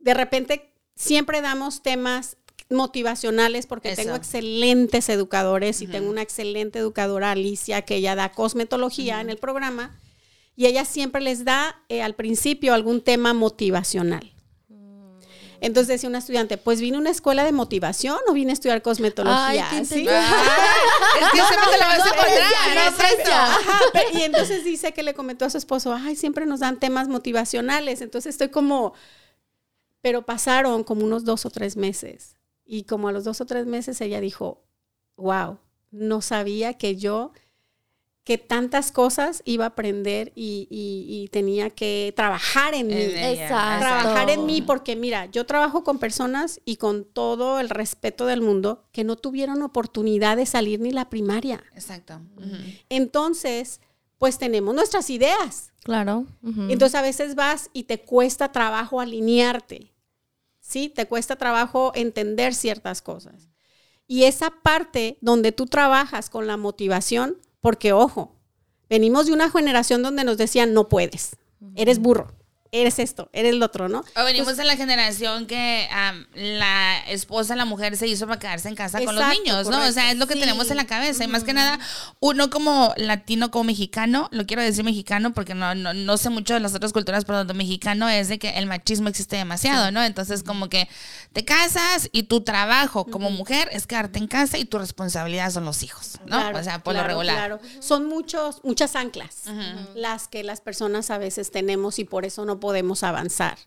de 0.00 0.14
repente 0.14 0.72
siempre 0.94 1.42
damos 1.42 1.82
temas 1.82 2.38
motivacionales 2.70 3.66
porque 3.66 3.94
tengo 3.94 4.14
excelentes 4.14 5.08
educadores 5.08 5.82
y 5.82 5.86
tengo 5.86 6.10
una 6.10 6.22
excelente 6.22 6.78
educadora, 6.78 7.32
Alicia, 7.32 7.82
que 7.82 7.96
ella 7.96 8.14
da 8.14 8.32
cosmetología 8.32 9.20
en 9.20 9.30
el 9.30 9.38
programa 9.38 9.98
y 10.56 10.66
ella 10.66 10.84
siempre 10.84 11.20
les 11.20 11.44
da 11.44 11.82
eh, 11.88 12.02
al 12.02 12.14
principio 12.14 12.74
algún 12.74 13.02
tema 13.02 13.34
motivacional. 13.34 14.32
Entonces 15.60 15.88
decía 15.88 16.08
una 16.08 16.18
estudiante, 16.18 16.58
pues 16.58 16.80
vine 16.80 16.96
a 16.96 17.00
una 17.00 17.10
escuela 17.10 17.44
de 17.44 17.52
motivación 17.52 18.18
o 18.28 18.32
vine 18.32 18.52
a 18.52 18.54
estudiar 18.54 18.82
cosmetología. 18.82 19.68
es 19.80 19.88
que 19.88 19.94
siempre 19.94 20.16
te 21.70 21.78
lo 21.78 21.86
vas 21.86 22.00
a 22.00 22.08
encontrar. 23.10 24.04
y 24.12 24.22
entonces 24.22 24.64
dice 24.64 24.92
que 24.92 25.02
le 25.02 25.14
comentó 25.14 25.44
a 25.44 25.50
su 25.50 25.58
esposo, 25.58 25.94
ay, 25.94 26.16
siempre 26.16 26.46
nos 26.46 26.60
dan 26.60 26.78
temas 26.78 27.08
motivacionales. 27.08 28.00
Entonces 28.00 28.34
estoy 28.34 28.50
como, 28.50 28.92
pero 30.02 30.22
pasaron 30.22 30.84
como 30.84 31.04
unos 31.04 31.24
dos 31.24 31.46
o 31.46 31.50
tres 31.50 31.76
meses. 31.76 32.35
Y 32.66 32.82
como 32.82 33.08
a 33.08 33.12
los 33.12 33.24
dos 33.24 33.40
o 33.40 33.46
tres 33.46 33.66
meses 33.66 34.00
ella 34.00 34.20
dijo, 34.20 34.64
wow, 35.16 35.58
no 35.90 36.20
sabía 36.20 36.74
que 36.74 36.96
yo, 36.96 37.32
que 38.24 38.38
tantas 38.38 38.90
cosas 38.90 39.42
iba 39.44 39.64
a 39.64 39.68
aprender 39.68 40.32
y, 40.34 41.28
tenía 41.30 41.70
que 41.70 42.12
trabajar 42.16 42.74
en, 42.74 42.88
mí. 42.88 42.94
Trabajar 43.46 44.30
en 44.30 44.46
mí 44.46 44.62
porque 44.62 44.96
mira, 44.96 45.26
yo 45.26 45.46
trabajo 45.46 45.84
con 45.84 45.98
personas 45.98 46.60
y 46.64 46.76
con 46.76 47.04
todo 47.04 47.60
el 47.60 47.68
respeto 47.68 48.26
del 48.26 48.40
mundo 48.40 48.84
que 48.90 49.04
no 49.04 49.16
tuvieron 49.16 49.62
oportunidad 49.62 50.36
de 50.36 50.46
salir 50.46 50.80
ni 50.80 50.90
la 50.90 51.08
primaria. 51.08 51.62
Exacto. 51.74 52.20
Entonces, 52.88 53.80
pues 54.18 54.38
tenemos 54.38 54.74
nuestras 54.74 55.08
ideas. 55.10 55.72
Claro. 55.84 56.26
Entonces 56.42 56.96
a 56.96 57.02
veces 57.02 57.36
vas 57.36 57.70
y 57.72 57.84
te 57.84 58.00
cuesta 58.00 58.50
trabajo 58.50 59.00
alinearte. 59.00 59.92
¿Sí? 60.66 60.88
Te 60.88 61.06
cuesta 61.06 61.36
trabajo 61.36 61.92
entender 61.94 62.54
ciertas 62.54 63.00
cosas. 63.00 63.48
Y 64.08 64.24
esa 64.24 64.50
parte 64.50 65.18
donde 65.20 65.52
tú 65.52 65.66
trabajas 65.66 66.28
con 66.30 66.46
la 66.46 66.56
motivación, 66.56 67.38
porque 67.60 67.92
ojo, 67.92 68.36
venimos 68.88 69.26
de 69.26 69.32
una 69.32 69.50
generación 69.50 70.02
donde 70.02 70.24
nos 70.24 70.38
decían, 70.38 70.74
no 70.74 70.88
puedes, 70.88 71.36
eres 71.74 71.98
burro, 71.98 72.35
eres 72.72 72.98
esto, 72.98 73.28
eres 73.32 73.52
el 73.52 73.62
otro, 73.62 73.88
¿no? 73.88 74.04
O 74.16 74.24
venimos 74.24 74.56
de 74.56 74.64
la 74.64 74.76
generación 74.76 75.46
que 75.46 75.88
la 76.34 76.98
esposa, 77.08 77.56
la 77.56 77.64
mujer 77.64 77.96
se 77.96 78.06
hizo 78.06 78.26
para 78.26 78.38
quedarse 78.38 78.68
en 78.68 78.74
casa 78.74 79.02
con 79.04 79.14
los 79.14 79.28
niños, 79.28 79.68
¿no? 79.68 79.84
O 79.84 79.92
sea, 79.92 80.10
es 80.10 80.18
lo 80.18 80.26
que 80.26 80.34
tenemos 80.34 80.70
en 80.70 80.76
la 80.76 80.86
cabeza. 80.86 81.24
Y 81.24 81.28
más 81.28 81.44
que 81.44 81.52
nada, 81.52 81.78
uno 82.20 82.50
como 82.50 82.92
latino, 82.96 83.50
como 83.50 83.64
mexicano, 83.64 84.28
lo 84.32 84.46
quiero 84.46 84.62
decir 84.62 84.84
mexicano 84.84 85.32
porque 85.32 85.54
no, 85.54 85.74
no, 85.74 86.16
sé 86.16 86.30
mucho 86.30 86.54
de 86.54 86.60
las 86.60 86.74
otras 86.74 86.92
culturas, 86.92 87.24
pero 87.24 87.44
lo 87.44 87.54
mexicano 87.54 88.08
es 88.08 88.28
de 88.28 88.38
que 88.38 88.50
el 88.50 88.66
machismo 88.66 89.08
existe 89.08 89.36
demasiado, 89.36 89.90
¿no? 89.90 90.02
Entonces, 90.02 90.42
como 90.42 90.68
que 90.68 90.88
te 91.32 91.44
casas 91.44 92.08
y 92.12 92.24
tu 92.24 92.42
trabajo 92.42 93.04
como 93.04 93.30
mujer 93.30 93.68
es 93.72 93.86
quedarte 93.86 94.18
en 94.18 94.26
casa 94.26 94.58
y 94.58 94.64
tu 94.64 94.78
responsabilidad 94.78 95.50
son 95.50 95.64
los 95.64 95.82
hijos, 95.82 96.18
¿no? 96.26 96.50
o 96.50 96.62
sea, 96.62 96.82
por 96.82 96.94
lo 96.94 97.02
regular. 97.02 97.36
Claro, 97.36 97.60
son 97.80 98.06
muchos, 98.06 98.60
muchas 98.64 98.96
anclas 98.96 99.44
las 99.94 100.28
que 100.28 100.42
las 100.42 100.60
personas 100.60 101.10
a 101.10 101.18
veces 101.18 101.50
tenemos 101.50 101.98
y 101.98 102.04
por 102.04 102.24
eso 102.24 102.44
no 102.44 102.55
podemos 102.60 103.02
avanzar. 103.02 103.58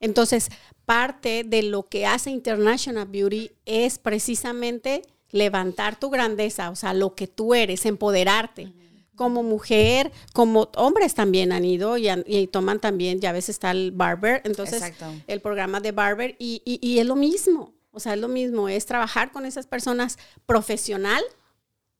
Entonces, 0.00 0.48
parte 0.84 1.44
de 1.44 1.62
lo 1.62 1.88
que 1.88 2.06
hace 2.06 2.30
International 2.30 3.06
Beauty 3.06 3.52
es 3.64 3.98
precisamente 3.98 5.02
levantar 5.30 5.98
tu 5.98 6.10
grandeza, 6.10 6.70
o 6.70 6.76
sea, 6.76 6.92
lo 6.92 7.14
que 7.14 7.26
tú 7.26 7.54
eres, 7.54 7.86
empoderarte. 7.86 8.72
Como 9.14 9.42
mujer, 9.42 10.10
como 10.32 10.70
hombres 10.74 11.14
también 11.14 11.52
han 11.52 11.64
ido 11.64 11.96
y, 11.98 12.46
toman 12.48 12.80
también, 12.80 13.20
ya 13.20 13.30
ves 13.30 13.48
está 13.48 13.70
el 13.70 13.92
Barber, 13.92 14.40
entonces 14.44 14.82
el 15.26 15.40
programa 15.40 15.80
de 15.80 15.92
Barber 15.92 16.34
y, 16.38 16.62
y 16.64 16.98
es 16.98 17.06
lo 17.06 17.14
mismo, 17.14 17.74
o 17.90 18.00
sea, 18.00 18.14
es 18.14 18.20
lo 18.20 18.28
mismo, 18.28 18.68
es 18.68 18.86
trabajar 18.86 19.30
con 19.30 19.44
esas 19.44 19.66
personas 19.66 20.18
profesional 20.46 21.22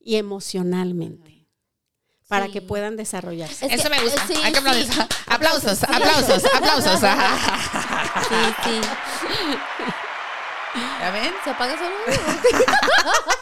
y 0.00 0.16
emocionalmente 0.16 1.41
para 2.32 2.48
que 2.48 2.62
puedan 2.62 2.96
desarrollarse. 2.96 3.66
Eso 3.66 3.90
me 3.90 4.00
gusta. 4.00 4.22
Hay 4.42 4.52
que 4.52 4.58
aplaudir. 4.58 4.88
aplausos, 5.26 5.82
aplausos, 5.82 6.42
aplausos. 6.54 7.00
sí, 8.28 8.36
sí. 8.64 8.80
¿Ya 10.98 11.10
ven? 11.10 11.34
¿Se 11.44 11.50
apaga 11.50 11.76
solo? 11.76 11.94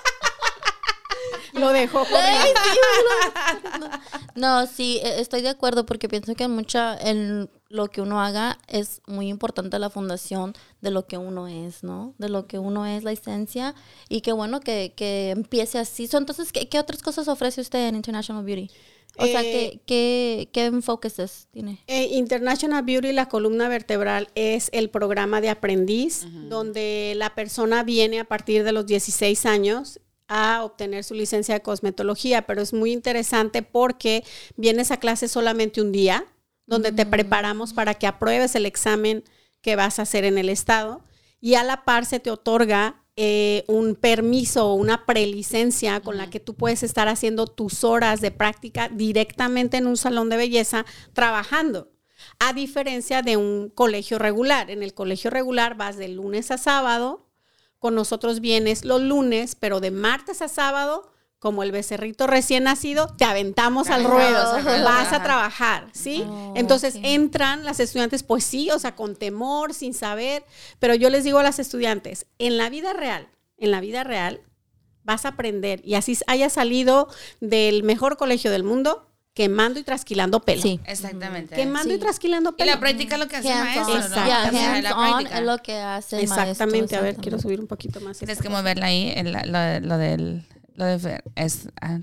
Lo 1.61 1.73
dejo. 1.73 2.05
no, 4.35 4.67
sí, 4.67 5.01
e, 5.03 5.21
estoy 5.21 5.43
de 5.43 5.51
acuerdo 5.51 5.87
porque 5.87 6.09
pienso 6.09 6.35
que 6.35 6.49
mucha 6.49 6.97
en 6.99 7.51
lo 7.69 7.89
que 7.89 8.01
uno 8.01 8.21
haga 8.21 8.59
es 8.67 9.01
muy 9.07 9.29
importante 9.29 9.79
la 9.79 9.91
fundación 9.91 10.55
de 10.81 10.91
lo 10.91 11.07
que 11.07 11.19
uno 11.19 11.47
es, 11.47 11.85
¿no? 11.85 12.15
De 12.19 12.29
lo 12.29 12.47
que 12.47 12.59
uno 12.59 12.87
es, 12.87 13.05
la 13.05 13.13
esencia. 13.13 13.75
Y 14.09 14.23
qué 14.23 14.33
bueno 14.33 14.61
que, 14.61 14.93
que 14.97 15.31
empiece 15.31 15.79
así. 15.79 16.09
entonces, 16.13 16.53
¿qué, 16.53 16.69
¿qué, 16.69 16.79
otras 16.79 17.03
cosas 17.03 17.29
ofrece 17.29 17.61
usted 17.61 17.89
en 17.89 17.95
International 17.95 18.45
Beauty? 18.45 18.71
O 19.17 19.27
sea, 19.27 19.43
¿qué, 19.43 19.67
eh, 19.67 19.81
qué, 19.87 20.49
qué 20.53 20.67
enfoques 20.67 21.49
tiene? 21.51 21.83
Eh, 21.87 22.09
International 22.13 22.83
Beauty, 22.83 23.13
la 23.13 23.29
columna 23.29 23.69
vertebral, 23.69 24.29
es 24.35 24.71
el 24.73 24.89
programa 24.89 25.41
de 25.41 25.51
aprendiz, 25.51 26.27
donde 26.49 27.15
la 27.17 27.35
persona 27.35 27.83
viene 27.83 28.21
a 28.21 28.25
partir 28.25 28.65
de 28.65 28.73
los 28.73 28.87
16 28.87 29.47
años 29.47 30.01
a 30.31 30.63
obtener 30.65 31.03
su 31.03 31.15
licencia 31.15 31.55
de 31.55 31.61
cosmetología, 31.61 32.43
pero 32.47 32.63
es 32.63 32.73
muy 32.73 32.93
interesante 32.93 33.63
porque 33.63 34.25
vienes 34.57 34.93
a 34.93 34.99
clase 34.99 35.27
solamente 35.27 35.83
un 35.83 35.91
día, 35.91 36.25
donde 36.67 36.93
te 36.93 37.05
preparamos 37.05 37.75
para 37.75 37.95
que 37.95 38.07
apruebes 38.07 38.55
el 38.55 38.65
examen 38.65 39.25
que 39.61 39.75
vas 39.75 39.99
a 39.99 40.03
hacer 40.03 40.25
en 40.25 40.39
el 40.39 40.49
estado 40.49 41.03
y 41.41 41.57
a 41.57 41.65
la 41.65 41.85
par 41.85 42.07
se 42.07 42.21
te 42.21 42.31
otorga 42.31 43.03
eh, 43.17 43.65
un 43.67 43.97
permiso 43.97 44.69
o 44.69 44.75
una 44.75 45.05
prelicencia 45.05 46.01
con 46.01 46.17
la 46.17 46.31
que 46.31 46.39
tú 46.39 46.55
puedes 46.55 46.85
estar 46.85 47.09
haciendo 47.09 47.49
tus 47.49 47.83
horas 47.83 48.21
de 48.21 48.31
práctica 48.31 48.89
directamente 48.89 49.79
en 49.79 49.89
un 49.89 49.97
salón 49.97 50.29
de 50.29 50.37
belleza 50.37 50.87
trabajando. 51.13 51.91
A 52.39 52.53
diferencia 52.53 53.23
de 53.23 53.37
un 53.37 53.69
colegio 53.69 54.19
regular. 54.21 54.71
En 54.71 54.83
el 54.83 54.95
colegio 54.95 55.31
regular 55.31 55.77
vas 55.77 55.97
de 55.97 56.09
lunes 56.09 56.51
a 56.51 56.59
sábado, 56.59 57.30
con 57.81 57.97
nosotros 57.97 58.39
vienes 58.39 58.85
los 58.85 59.01
lunes, 59.01 59.57
pero 59.57 59.81
de 59.81 59.91
martes 59.91 60.43
a 60.43 60.49
sábado 60.49 61.11
como 61.41 61.63
el 61.63 61.73
becerrito 61.73 62.27
recién 62.27 62.65
nacido, 62.65 63.15
te 63.17 63.25
aventamos 63.25 63.89
al 63.89 64.05
ruedo, 64.05 64.63
vas 64.85 65.13
a 65.15 65.23
trabajar, 65.23 65.89
¿sí? 65.93 66.23
Oh, 66.29 66.53
Entonces 66.55 66.97
entran 67.03 67.65
las 67.65 67.81
estudiantes, 67.81 68.23
pues 68.23 68.45
sí, 68.45 68.71
o 68.71 68.79
sea, 68.79 68.95
con 68.95 69.17
temor, 69.17 69.73
sin 69.73 69.95
saber, 69.95 70.45
pero 70.79 70.95
yo 70.95 71.09
les 71.09 71.25
digo 71.25 71.39
a 71.39 71.43
las 71.43 71.59
estudiantes, 71.59 72.27
en 72.39 72.59
la 72.59 72.69
vida 72.69 72.93
real, 72.93 73.27
en 73.57 73.71
la 73.71 73.81
vida 73.81 74.05
real, 74.05 74.43
vas 75.03 75.25
a 75.25 75.29
aprender 75.29 75.81
y 75.83 75.95
así 75.95 76.19
haya 76.27 76.51
salido 76.51 77.09
del 77.41 77.85
mejor 77.85 78.19
colegio 78.19 78.51
del 78.51 78.63
mundo, 78.63 79.10
quemando 79.35 79.81
y 79.81 79.83
trasquilando 79.83 80.41
pelo. 80.41 80.63
Sí, 80.63 80.81
exactamente. 80.85 81.55
Quemando 81.55 81.95
y 81.95 81.99
trasquilando 81.99 82.57
pelo. 82.57 82.71
Y 82.71 82.75
la 82.75 82.81
práctica 82.81 83.17
es 83.17 83.21
lo 83.21 83.29
que 83.29 83.37
hace 83.37 83.53
el 83.53 83.59
maestro, 83.59 84.09
¿no? 84.97 85.19
es 85.21 85.43
lo 85.43 85.59
que 85.59 85.77
hace 85.79 86.23
Exactamente, 86.23 86.97
a 86.97 87.01
ver, 87.01 87.17
quiero 87.17 87.39
subir 87.39 87.61
un 87.61 87.67
poquito 87.67 88.01
más. 88.01 88.19
Tienes 88.19 88.41
que 88.41 88.49
moverla 88.49 88.87
ahí, 88.87 89.15
lo 89.83 89.99
del 89.99 90.45
lo 90.81 90.87
de 90.87 91.23
es, 91.37 91.69
ah, 91.83 92.01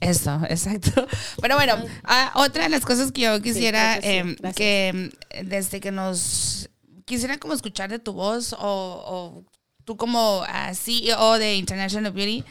eso, 0.00 0.40
exacto. 0.48 1.06
Pero 1.40 1.56
bueno, 1.56 1.74
ah, 2.04 2.32
otra 2.36 2.64
de 2.64 2.68
las 2.68 2.84
cosas 2.84 3.12
que 3.12 3.22
yo 3.22 3.42
quisiera 3.42 3.98
em, 3.98 4.36
que 4.54 5.10
desde 5.44 5.80
que 5.80 5.90
nos 5.90 6.70
quisiera 7.04 7.38
como 7.38 7.54
escuchar 7.54 7.90
de 7.90 7.98
tu 7.98 8.12
voz 8.12 8.52
o, 8.52 8.58
o 8.60 9.44
tú 9.84 9.96
como 9.96 10.40
uh, 10.40 10.74
CEO 10.74 11.38
de 11.38 11.56
International 11.56 12.12
Beauty, 12.12 12.44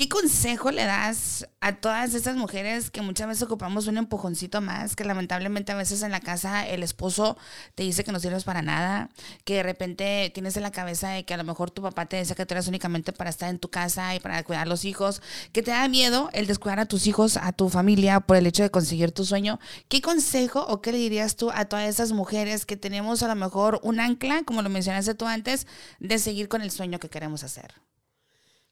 ¿Qué 0.00 0.08
consejo 0.08 0.70
le 0.70 0.86
das 0.86 1.46
a 1.60 1.76
todas 1.76 2.14
esas 2.14 2.34
mujeres 2.34 2.90
que 2.90 3.02
muchas 3.02 3.28
veces 3.28 3.42
ocupamos 3.42 3.86
un 3.86 3.98
empujoncito 3.98 4.62
más, 4.62 4.96
que 4.96 5.04
lamentablemente 5.04 5.72
a 5.72 5.74
veces 5.74 6.02
en 6.02 6.10
la 6.10 6.20
casa 6.20 6.66
el 6.66 6.82
esposo 6.82 7.36
te 7.74 7.82
dice 7.82 8.02
que 8.02 8.10
no 8.10 8.18
sirves 8.18 8.44
para 8.44 8.62
nada, 8.62 9.10
que 9.44 9.56
de 9.56 9.62
repente 9.62 10.30
tienes 10.32 10.56
en 10.56 10.62
la 10.62 10.72
cabeza 10.72 11.10
de 11.10 11.26
que 11.26 11.34
a 11.34 11.36
lo 11.36 11.44
mejor 11.44 11.70
tu 11.70 11.82
papá 11.82 12.06
te 12.06 12.16
dice 12.16 12.34
que 12.34 12.46
tú 12.46 12.54
eres 12.54 12.66
únicamente 12.66 13.12
para 13.12 13.28
estar 13.28 13.50
en 13.50 13.58
tu 13.58 13.68
casa 13.68 14.14
y 14.14 14.20
para 14.20 14.42
cuidar 14.42 14.62
a 14.62 14.70
los 14.70 14.86
hijos, 14.86 15.20
que 15.52 15.62
te 15.62 15.70
da 15.70 15.86
miedo 15.86 16.30
el 16.32 16.46
descuidar 16.46 16.80
a 16.80 16.86
tus 16.86 17.06
hijos, 17.06 17.36
a 17.36 17.52
tu 17.52 17.68
familia 17.68 18.20
por 18.20 18.38
el 18.38 18.46
hecho 18.46 18.62
de 18.62 18.70
conseguir 18.70 19.12
tu 19.12 19.26
sueño? 19.26 19.60
¿Qué 19.90 20.00
consejo 20.00 20.64
o 20.66 20.80
qué 20.80 20.92
le 20.92 20.98
dirías 20.98 21.36
tú 21.36 21.50
a 21.52 21.66
todas 21.66 21.86
esas 21.86 22.12
mujeres 22.12 22.64
que 22.64 22.78
tenemos 22.78 23.22
a 23.22 23.28
lo 23.28 23.34
mejor 23.34 23.80
un 23.82 24.00
ancla, 24.00 24.44
como 24.46 24.62
lo 24.62 24.70
mencionaste 24.70 25.14
tú 25.14 25.26
antes, 25.26 25.66
de 25.98 26.18
seguir 26.18 26.48
con 26.48 26.62
el 26.62 26.70
sueño 26.70 26.98
que 26.98 27.10
queremos 27.10 27.44
hacer? 27.44 27.74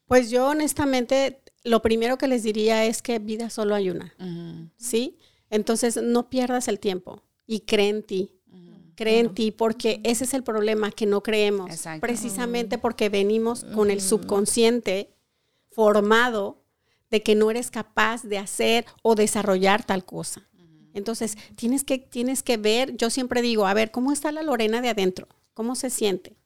Pues 0.08 0.30
yo 0.30 0.48
honestamente, 0.48 1.40
lo 1.64 1.82
primero 1.82 2.18
que 2.18 2.26
les 2.26 2.42
diría 2.42 2.84
es 2.86 3.02
que 3.02 3.18
vida 3.18 3.50
solo 3.50 3.74
hay 3.74 3.90
una, 3.90 4.14
¿sí? 4.76 5.18
Entonces 5.50 6.00
no 6.02 6.28
pierdas 6.28 6.66
el 6.68 6.80
tiempo 6.80 7.22
y 7.46 7.60
cree 7.60 7.90
en 7.90 8.02
ti. 8.02 8.34
Cree 8.96 9.20
en 9.20 9.32
ti 9.32 9.52
porque 9.52 10.00
ese 10.02 10.24
es 10.24 10.34
el 10.34 10.42
problema, 10.42 10.90
que 10.90 11.06
no 11.06 11.22
creemos. 11.22 11.70
Precisamente 12.00 12.78
porque 12.78 13.08
venimos 13.08 13.64
con 13.64 13.90
el 13.92 14.00
subconsciente 14.00 15.14
formado 15.70 16.64
de 17.10 17.22
que 17.22 17.36
no 17.36 17.50
eres 17.50 17.70
capaz 17.70 18.24
de 18.24 18.38
hacer 18.38 18.86
o 19.02 19.14
desarrollar 19.14 19.84
tal 19.84 20.04
cosa. 20.04 20.48
Entonces, 20.94 21.36
tienes 21.54 21.84
que, 21.84 21.98
tienes 21.98 22.42
que 22.42 22.56
ver, 22.56 22.96
yo 22.96 23.08
siempre 23.08 23.40
digo, 23.40 23.66
a 23.66 23.74
ver, 23.74 23.92
¿cómo 23.92 24.10
está 24.10 24.32
la 24.32 24.42
Lorena 24.42 24.80
de 24.80 24.88
adentro? 24.88 25.28
¿Cómo 25.54 25.76
se 25.76 25.90
siente? 25.90 26.36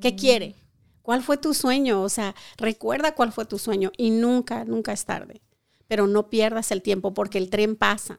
¿Qué 0.00 0.14
quiere? 0.16 0.54
¿Cuál 1.02 1.22
fue 1.22 1.36
tu 1.36 1.54
sueño? 1.54 2.02
O 2.02 2.08
sea, 2.08 2.34
recuerda 2.56 3.14
cuál 3.14 3.32
fue 3.32 3.44
tu 3.44 3.58
sueño 3.58 3.92
y 3.96 4.10
nunca, 4.10 4.64
nunca 4.64 4.92
es 4.92 5.04
tarde. 5.04 5.42
Pero 5.88 6.06
no 6.06 6.30
pierdas 6.30 6.70
el 6.70 6.80
tiempo 6.80 7.12
porque 7.12 7.38
el 7.38 7.50
tren 7.50 7.76
pasa. 7.76 8.18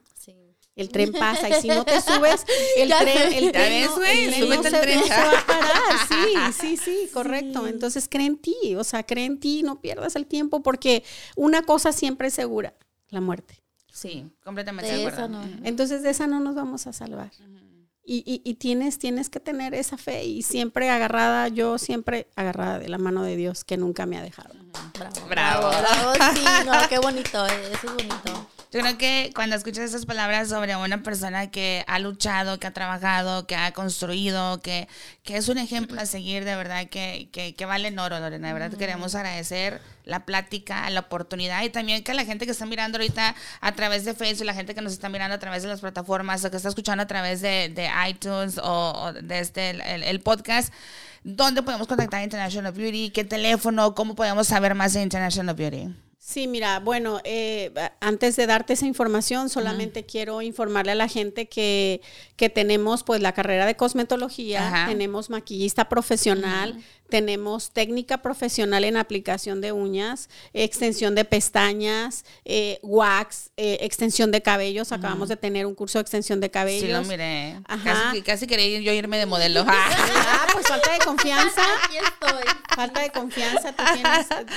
El 0.76 0.88
tren 0.88 1.12
pasa 1.12 1.48
y 1.48 1.60
si 1.60 1.68
no 1.68 1.84
te 1.84 2.00
subes, 2.00 2.44
el 2.76 2.88
tren, 2.88 3.32
el 3.32 3.52
tren, 3.52 3.84
no, 3.84 4.04
el 4.04 4.60
tren 4.60 5.04
se, 5.04 5.08
va 5.08 5.38
a 5.38 5.46
parar. 5.46 5.82
Sí, 6.08 6.60
sí, 6.60 6.76
sí, 6.84 7.10
correcto. 7.12 7.68
Entonces 7.68 8.08
cree 8.10 8.26
en 8.26 8.38
ti, 8.38 8.74
o 8.76 8.82
sea, 8.82 9.04
cree 9.04 9.24
en 9.24 9.38
ti, 9.38 9.62
no 9.62 9.80
pierdas 9.80 10.16
el 10.16 10.26
tiempo 10.26 10.64
porque 10.64 11.04
una 11.36 11.62
cosa 11.62 11.92
siempre 11.92 12.26
es 12.28 12.34
segura, 12.34 12.74
la 13.10 13.20
muerte. 13.20 13.62
Sí, 13.92 14.26
completamente 14.42 14.90
de, 14.90 15.06
acuerdo. 15.06 15.40
Entonces 15.62 16.02
de 16.02 16.10
esa 16.10 16.26
no 16.26 16.40
nos 16.40 16.56
vamos 16.56 16.88
a 16.88 16.92
salvar. 16.92 17.30
Y, 18.06 18.42
y, 18.44 18.54
tienes, 18.54 18.98
tienes 18.98 19.30
que 19.30 19.40
tener 19.40 19.72
esa 19.72 19.96
fe 19.96 20.24
y 20.24 20.42
siempre 20.42 20.90
agarrada, 20.90 21.48
yo 21.48 21.78
siempre 21.78 22.26
agarrada 22.36 22.78
de 22.78 22.90
la 22.90 22.98
mano 22.98 23.22
de 23.22 23.34
Dios 23.34 23.64
que 23.64 23.78
nunca 23.78 24.04
me 24.04 24.18
ha 24.18 24.22
dejado. 24.22 24.54
Bravo. 24.98 25.26
Bravo. 25.26 25.68
bravo 25.70 26.12
sí, 26.34 26.44
no, 26.66 26.88
qué 26.90 26.98
bonito, 26.98 27.46
eso 27.46 27.72
es 27.72 27.94
bonito. 27.94 28.50
Yo 28.74 28.80
creo 28.80 28.98
que 28.98 29.30
cuando 29.34 29.54
escuchas 29.54 29.84
esas 29.84 30.04
palabras 30.04 30.48
sobre 30.48 30.74
una 30.74 31.02
persona 31.02 31.50
que 31.50 31.84
ha 31.86 32.00
luchado, 32.00 32.58
que 32.58 32.66
ha 32.66 32.72
trabajado, 32.72 33.46
que 33.46 33.54
ha 33.54 33.72
construido, 33.72 34.60
que, 34.60 34.88
que 35.22 35.36
es 35.36 35.48
un 35.48 35.58
ejemplo 35.58 36.00
a 36.00 36.06
seguir, 36.06 36.44
de 36.44 36.56
verdad 36.56 36.88
que, 36.88 37.28
que, 37.30 37.54
que 37.54 37.66
vale 37.66 37.88
en 37.88 37.98
oro, 38.00 38.18
Lorena. 38.18 38.48
De 38.48 38.52
verdad 38.52 38.76
queremos 38.76 39.14
agradecer 39.14 39.80
la 40.04 40.24
plática, 40.24 40.88
la 40.90 41.00
oportunidad 41.00 41.62
y 41.62 41.70
también 41.70 42.04
que 42.04 42.14
la 42.14 42.24
gente 42.24 42.46
que 42.46 42.52
está 42.52 42.66
mirando 42.66 42.98
ahorita 42.98 43.34
a 43.60 43.72
través 43.72 44.04
de 44.04 44.14
Facebook, 44.14 44.46
la 44.46 44.54
gente 44.54 44.74
que 44.74 44.82
nos 44.82 44.92
está 44.92 45.08
mirando 45.08 45.34
a 45.34 45.38
través 45.38 45.62
de 45.62 45.68
las 45.68 45.80
plataformas 45.80 46.44
o 46.44 46.50
que 46.50 46.56
está 46.56 46.68
escuchando 46.68 47.02
a 47.02 47.06
través 47.06 47.40
de, 47.40 47.70
de 47.70 47.88
iTunes 48.08 48.58
o, 48.62 49.12
de 49.12 49.38
este, 49.38 49.70
el, 50.10 50.20
podcast, 50.20 50.72
¿dónde 51.22 51.62
podemos 51.62 51.86
contactar 51.86 52.20
a 52.20 52.24
International 52.24 52.72
Beauty? 52.72 53.10
¿Qué 53.10 53.24
teléfono? 53.24 53.94
¿Cómo 53.94 54.14
podemos 54.14 54.46
saber 54.46 54.74
más 54.74 54.92
de 54.92 55.02
International 55.02 55.54
Beauty? 55.54 55.88
Sí, 56.26 56.46
mira, 56.48 56.80
bueno, 56.80 57.20
eh, 57.24 57.70
antes 58.00 58.34
de 58.36 58.46
darte 58.46 58.72
esa 58.72 58.86
información, 58.86 59.50
solamente 59.50 60.06
quiero 60.06 60.40
informarle 60.40 60.92
a 60.92 60.94
la 60.94 61.06
gente 61.06 61.48
que, 61.48 62.00
que, 62.36 62.48
tenemos 62.48 63.02
pues 63.02 63.20
la 63.20 63.32
carrera 63.32 63.66
de 63.66 63.76
cosmetología, 63.76 64.86
tenemos 64.88 65.28
maquillista 65.28 65.90
profesional, 65.90 66.82
tenemos 67.14 67.70
técnica 67.70 68.18
profesional 68.18 68.82
en 68.82 68.96
aplicación 68.96 69.60
de 69.60 69.70
uñas, 69.70 70.28
extensión 70.52 71.14
de 71.14 71.24
pestañas, 71.24 72.24
eh, 72.44 72.80
wax, 72.82 73.50
eh, 73.56 73.78
extensión 73.82 74.32
de 74.32 74.42
cabellos. 74.42 74.90
Acabamos 74.90 75.28
de 75.28 75.36
tener 75.36 75.64
un 75.64 75.76
curso 75.76 75.98
de 75.98 76.02
extensión 76.02 76.40
de 76.40 76.50
cabellos. 76.50 76.82
Sí, 76.82 76.88
lo 76.88 77.04
miré. 77.04 77.60
Casi, 77.84 78.22
casi 78.22 78.46
quería 78.48 78.80
yo 78.80 78.92
irme 78.92 79.16
de 79.16 79.26
modelo. 79.26 79.64
ah, 79.68 80.46
pues 80.52 80.66
falta 80.66 80.92
de 80.92 80.98
confianza. 81.04 81.62
Aquí 81.84 81.98
estoy. 81.98 82.42
Falta 82.74 83.00
de 83.02 83.10
confianza. 83.10 83.72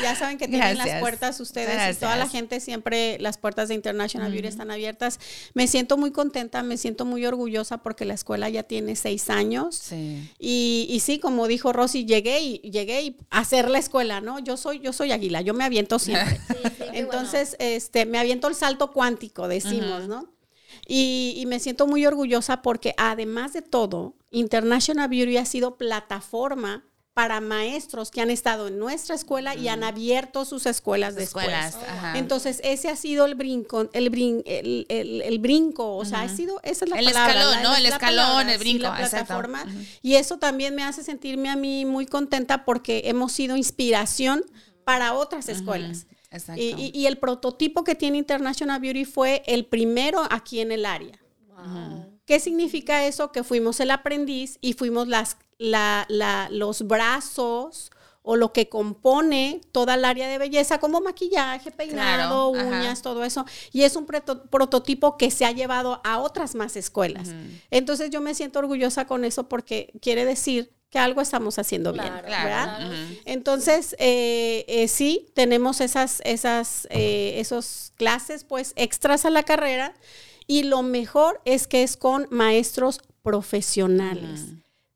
ya 0.01 0.15
saben 0.15 0.39
que 0.39 0.47
tienen 0.47 0.79
las 0.79 0.99
puertas 0.99 1.39
ustedes 1.39 1.95
y 1.95 1.99
toda 1.99 2.15
la 2.15 2.27
gente 2.27 2.59
siempre, 2.59 3.19
las 3.19 3.37
puertas 3.37 3.67
de 3.67 3.75
International 3.75 4.31
Beauty 4.31 4.47
están 4.47 4.71
abiertas. 4.71 5.19
Me 5.53 5.67
siento 5.67 5.95
muy 5.95 6.09
contenta, 6.09 6.63
me 6.63 6.77
siento 6.77 7.05
muy 7.05 7.23
orgullosa 7.23 7.77
porque 7.83 8.03
la 8.03 8.15
escuela 8.15 8.49
ya 8.49 8.63
tiene 8.63 8.95
seis 8.95 9.29
años. 9.29 9.75
Sí. 9.75 10.27
Y, 10.39 10.87
y 10.89 11.01
sí, 11.01 11.19
como 11.19 11.47
dijo 11.47 11.71
Rosy, 11.71 12.05
llegué 12.05 12.39
y 12.39 12.46
llegué 12.55 13.01
y 13.01 13.17
hacer 13.29 13.69
la 13.69 13.79
escuela, 13.79 14.21
¿no? 14.21 14.39
Yo 14.39 14.57
soy, 14.57 14.79
yo 14.79 14.93
soy 14.93 15.11
águila, 15.11 15.41
yo 15.41 15.53
me 15.53 15.63
aviento 15.63 15.99
siempre. 15.99 16.39
Entonces, 16.93 17.55
este, 17.59 18.05
me 18.05 18.19
aviento 18.19 18.47
el 18.47 18.55
salto 18.55 18.91
cuántico, 18.91 19.47
decimos, 19.47 20.07
¿no? 20.07 20.33
Y, 20.87 21.33
y, 21.37 21.45
me 21.47 21.59
siento 21.59 21.85
muy 21.85 22.05
orgullosa 22.05 22.61
porque 22.61 22.93
además 22.97 23.51
de 23.53 23.61
todo, 23.61 24.15
International 24.31 25.09
Beauty 25.09 25.37
ha 25.37 25.45
sido 25.45 25.77
plataforma 25.77 26.86
para 27.17 27.41
maestros 27.41 28.11
que 28.11 28.21
han 28.21 28.29
estado 28.29 28.67
en 28.67 28.77
nuestra 28.77 29.15
escuela 29.15 29.55
y 29.55 29.69
han 29.69 29.83
abierto 29.83 30.45
sus 30.45 30.67
escuelas 30.67 31.15
de 31.15 31.23
escuelas. 31.23 31.75
Entonces, 32.13 32.61
ese 32.63 32.89
ha 32.89 32.95
sido 32.95 33.25
el 33.25 33.33
brinco, 33.33 33.89
el, 33.91 34.11
brin, 34.11 34.43
el, 34.45 34.85
el, 34.87 35.39
brinco, 35.39 35.95
o 35.95 36.05
sea, 36.05 36.21
ha 36.21 36.29
sido, 36.29 36.59
esa 36.61 36.85
es 36.85 36.91
la 36.91 36.99
el 36.99 37.07
Escalón, 37.07 37.63
¿no? 37.63 37.75
el 37.75 37.87
escalón, 37.87 38.49
el 38.49 38.59
brinco, 38.59 38.83
la 38.83 38.97
plataforma. 38.97 39.65
Y 40.03 40.13
eso 40.13 40.37
también 40.37 40.75
me 40.75 40.83
hace 40.83 41.03
sentirme 41.03 41.49
a 41.49 41.55
mí 41.55 41.85
muy 41.85 42.05
contenta 42.05 42.65
porque 42.65 43.01
hemos 43.05 43.31
sido 43.31 43.57
inspiración 43.57 44.43
para 44.83 45.13
otras 45.13 45.49
escuelas. 45.49 46.05
Y, 46.55 46.91
y, 46.93 47.07
el 47.07 47.17
prototipo 47.17 47.83
que 47.83 47.95
tiene 47.95 48.19
International 48.19 48.79
Beauty 48.79 49.05
fue 49.05 49.41
el 49.47 49.65
primero 49.65 50.21
aquí 50.29 50.59
en 50.59 50.71
el 50.71 50.85
área. 50.85 51.17
¿Qué 52.27 52.39
significa 52.39 53.07
eso? 53.07 53.31
Que 53.31 53.43
fuimos 53.43 53.79
el 53.79 53.89
aprendiz 53.89 54.59
y 54.61 54.73
fuimos 54.73 55.07
las 55.07 55.37
la, 55.57 56.05
la, 56.09 56.49
los 56.51 56.87
brazos 56.87 57.91
o 58.29 58.35
lo 58.35 58.51
que 58.51 58.67
compone 58.67 59.61
toda 59.71 59.93
el 59.93 60.03
área 60.03 60.27
de 60.27 60.37
belleza, 60.37 60.79
como 60.79 60.99
maquillaje, 60.99 61.71
peinado, 61.71 62.49
uñas, 62.49 63.01
todo 63.01 63.23
eso. 63.23 63.45
Y 63.71 63.83
es 63.83 63.95
un 63.95 64.05
prototipo 64.05 65.15
que 65.15 65.31
se 65.31 65.45
ha 65.45 65.53
llevado 65.53 66.01
a 66.03 66.19
otras 66.19 66.53
más 66.53 66.75
escuelas. 66.75 67.29
Entonces 67.71 68.09
yo 68.09 68.19
me 68.19 68.35
siento 68.35 68.59
orgullosa 68.59 69.07
con 69.07 69.23
eso 69.23 69.47
porque 69.47 69.93
quiere 70.01 70.25
decir 70.25 70.73
que 70.89 70.99
algo 70.99 71.21
estamos 71.21 71.57
haciendo 71.57 71.93
bien, 71.93 72.13
¿verdad? 72.21 72.91
Entonces, 73.23 73.95
eh, 73.97 74.65
eh, 74.67 74.89
sí, 74.89 75.27
tenemos 75.33 75.79
esas, 75.79 76.21
esas, 76.25 76.85
eh, 76.91 77.35
esos 77.37 77.93
clases, 77.95 78.43
pues, 78.43 78.73
extras 78.75 79.23
a 79.23 79.29
la 79.29 79.43
carrera 79.43 79.93
y 80.47 80.63
lo 80.63 80.83
mejor 80.83 81.39
es 81.45 81.65
que 81.65 81.83
es 81.83 81.95
con 81.95 82.27
maestros 82.29 82.99
profesionales 83.21 84.41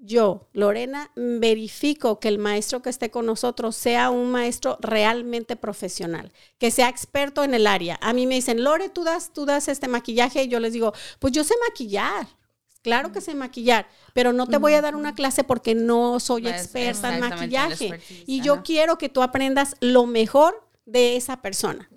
yo, 0.03 0.47
Lorena, 0.51 1.11
verifico 1.15 2.19
que 2.19 2.27
el 2.27 2.39
maestro 2.39 2.81
que 2.81 2.89
esté 2.89 3.11
con 3.11 3.27
nosotros 3.27 3.75
sea 3.75 4.09
un 4.09 4.31
maestro 4.31 4.77
realmente 4.81 5.55
profesional, 5.55 6.31
que 6.57 6.71
sea 6.71 6.89
experto 6.89 7.43
en 7.43 7.53
el 7.53 7.67
área. 7.67 7.99
A 8.01 8.11
mí 8.11 8.25
me 8.25 8.35
dicen, 8.35 8.63
Lore, 8.63 8.89
tú 8.89 9.03
das, 9.03 9.31
tú 9.31 9.45
das 9.45 9.67
este 9.67 9.87
maquillaje 9.87 10.43
y 10.43 10.47
yo 10.47 10.59
les 10.59 10.73
digo, 10.73 10.91
pues 11.19 11.33
yo 11.33 11.43
sé 11.43 11.53
maquillar. 11.69 12.27
Claro 12.81 13.11
que 13.11 13.21
sé 13.21 13.35
maquillar, 13.35 13.87
pero 14.15 14.33
no 14.33 14.47
te 14.47 14.57
voy 14.57 14.73
a 14.73 14.81
dar 14.81 14.95
una 14.95 15.13
clase 15.13 15.43
porque 15.43 15.75
no 15.75 16.19
soy 16.19 16.47
experta 16.47 17.13
en 17.13 17.19
maquillaje. 17.19 18.01
Y 18.25 18.41
yo 18.41 18.63
quiero 18.63 18.97
que 18.97 19.07
tú 19.07 19.21
aprendas 19.21 19.75
lo 19.81 20.07
mejor 20.07 20.67
de 20.85 21.15
esa 21.15 21.43
persona 21.43 21.91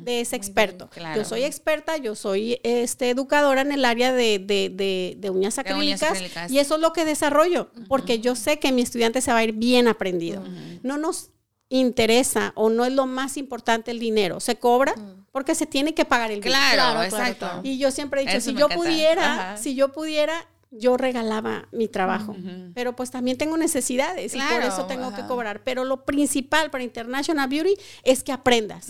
de 0.00 0.20
ese 0.20 0.36
experto. 0.36 0.88
Yo 1.14 1.24
soy 1.24 1.44
experta, 1.44 1.96
yo 1.96 2.14
soy 2.14 2.60
este, 2.62 3.10
educadora 3.10 3.60
en 3.60 3.72
el 3.72 3.84
área 3.84 4.12
de, 4.12 5.30
uñas, 5.32 5.58
acrílicas, 5.58 6.18
y 6.48 6.58
eso 6.58 6.74
es 6.76 6.80
lo 6.80 6.92
que 6.92 7.04
desarrollo, 7.04 7.70
porque 7.88 8.20
yo 8.20 8.34
sé 8.34 8.58
que 8.58 8.72
mi 8.72 8.82
estudiante 8.82 9.20
se 9.20 9.32
va 9.32 9.38
a 9.38 9.44
ir 9.44 9.52
bien 9.52 9.88
aprendido. 9.88 10.42
No 10.82 10.98
nos 10.98 11.30
interesa 11.70 12.52
o 12.54 12.70
no 12.70 12.84
es 12.84 12.92
lo 12.92 13.06
más 13.06 13.36
importante 13.36 13.90
el 13.90 13.98
dinero, 13.98 14.40
se 14.40 14.56
cobra 14.56 14.94
porque 15.32 15.54
se 15.54 15.66
tiene 15.66 15.94
que 15.94 16.04
pagar 16.04 16.30
el 16.30 16.40
dinero. 16.40 16.60
Claro, 16.72 17.02
exacto. 17.02 17.60
Y 17.62 17.78
yo 17.78 17.90
siempre 17.90 18.22
he 18.22 18.26
dicho, 18.26 18.40
si 18.40 18.54
yo 18.54 18.68
pudiera, 18.68 19.56
si 19.56 19.74
yo 19.74 19.92
pudiera, 19.92 20.46
yo 20.70 20.96
regalaba 20.96 21.68
mi 21.72 21.88
trabajo, 21.88 22.34
pero 22.74 22.96
pues 22.96 23.10
también 23.10 23.38
tengo 23.38 23.56
necesidades 23.56 24.34
y 24.34 24.40
por 24.40 24.62
eso 24.62 24.86
tengo 24.86 25.14
que 25.14 25.22
cobrar. 25.26 25.62
Pero 25.62 25.84
lo 25.84 26.04
principal 26.04 26.70
para 26.70 26.84
International 26.84 27.48
Beauty 27.48 27.74
es 28.02 28.22
que 28.22 28.32
aprendas. 28.32 28.88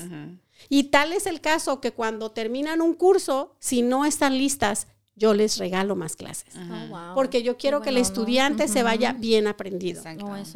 Y 0.68 0.84
tal 0.84 1.12
es 1.12 1.26
el 1.26 1.40
caso 1.40 1.80
que 1.80 1.92
cuando 1.92 2.30
terminan 2.30 2.80
un 2.80 2.94
curso, 2.94 3.54
si 3.58 3.82
no 3.82 4.04
están 4.04 4.36
listas, 4.36 4.86
yo 5.14 5.34
les 5.34 5.58
regalo 5.58 5.96
más 5.96 6.16
clases. 6.16 6.54
Oh, 6.56 7.12
Porque 7.14 7.42
yo 7.42 7.56
quiero 7.56 7.82
que 7.82 7.90
el 7.90 7.96
estudiante 7.96 8.68
se 8.68 8.82
vaya 8.82 9.12
bien 9.12 9.46
aprendido. 9.46 10.02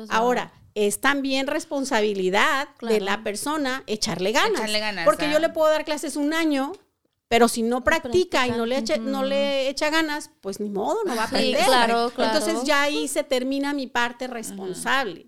Ahora, 0.08 0.52
es 0.74 1.00
también 1.00 1.46
responsabilidad 1.48 2.68
de 2.80 3.00
la 3.00 3.22
persona 3.22 3.82
echarle 3.86 4.32
ganas. 4.32 4.60
porque 5.04 5.30
yo 5.30 5.38
le 5.38 5.48
puedo 5.48 5.70
dar 5.70 5.84
clases 5.84 6.16
un 6.16 6.32
año, 6.32 6.72
pero 7.28 7.48
si 7.48 7.62
no 7.62 7.82
practica 7.82 8.46
y 8.46 8.52
no 8.52 8.66
le, 8.66 8.78
echa, 8.78 8.96
no 8.98 9.24
le 9.24 9.68
echa 9.68 9.90
ganas, 9.90 10.30
pues 10.40 10.60
ni 10.60 10.70
modo, 10.70 10.98
no 11.04 11.16
va 11.16 11.22
a 11.22 11.26
aprender. 11.26 11.60
Entonces 12.18 12.64
ya 12.64 12.82
ahí 12.82 13.08
se 13.08 13.24
termina 13.24 13.74
mi 13.74 13.86
parte 13.86 14.26
responsable. 14.28 15.26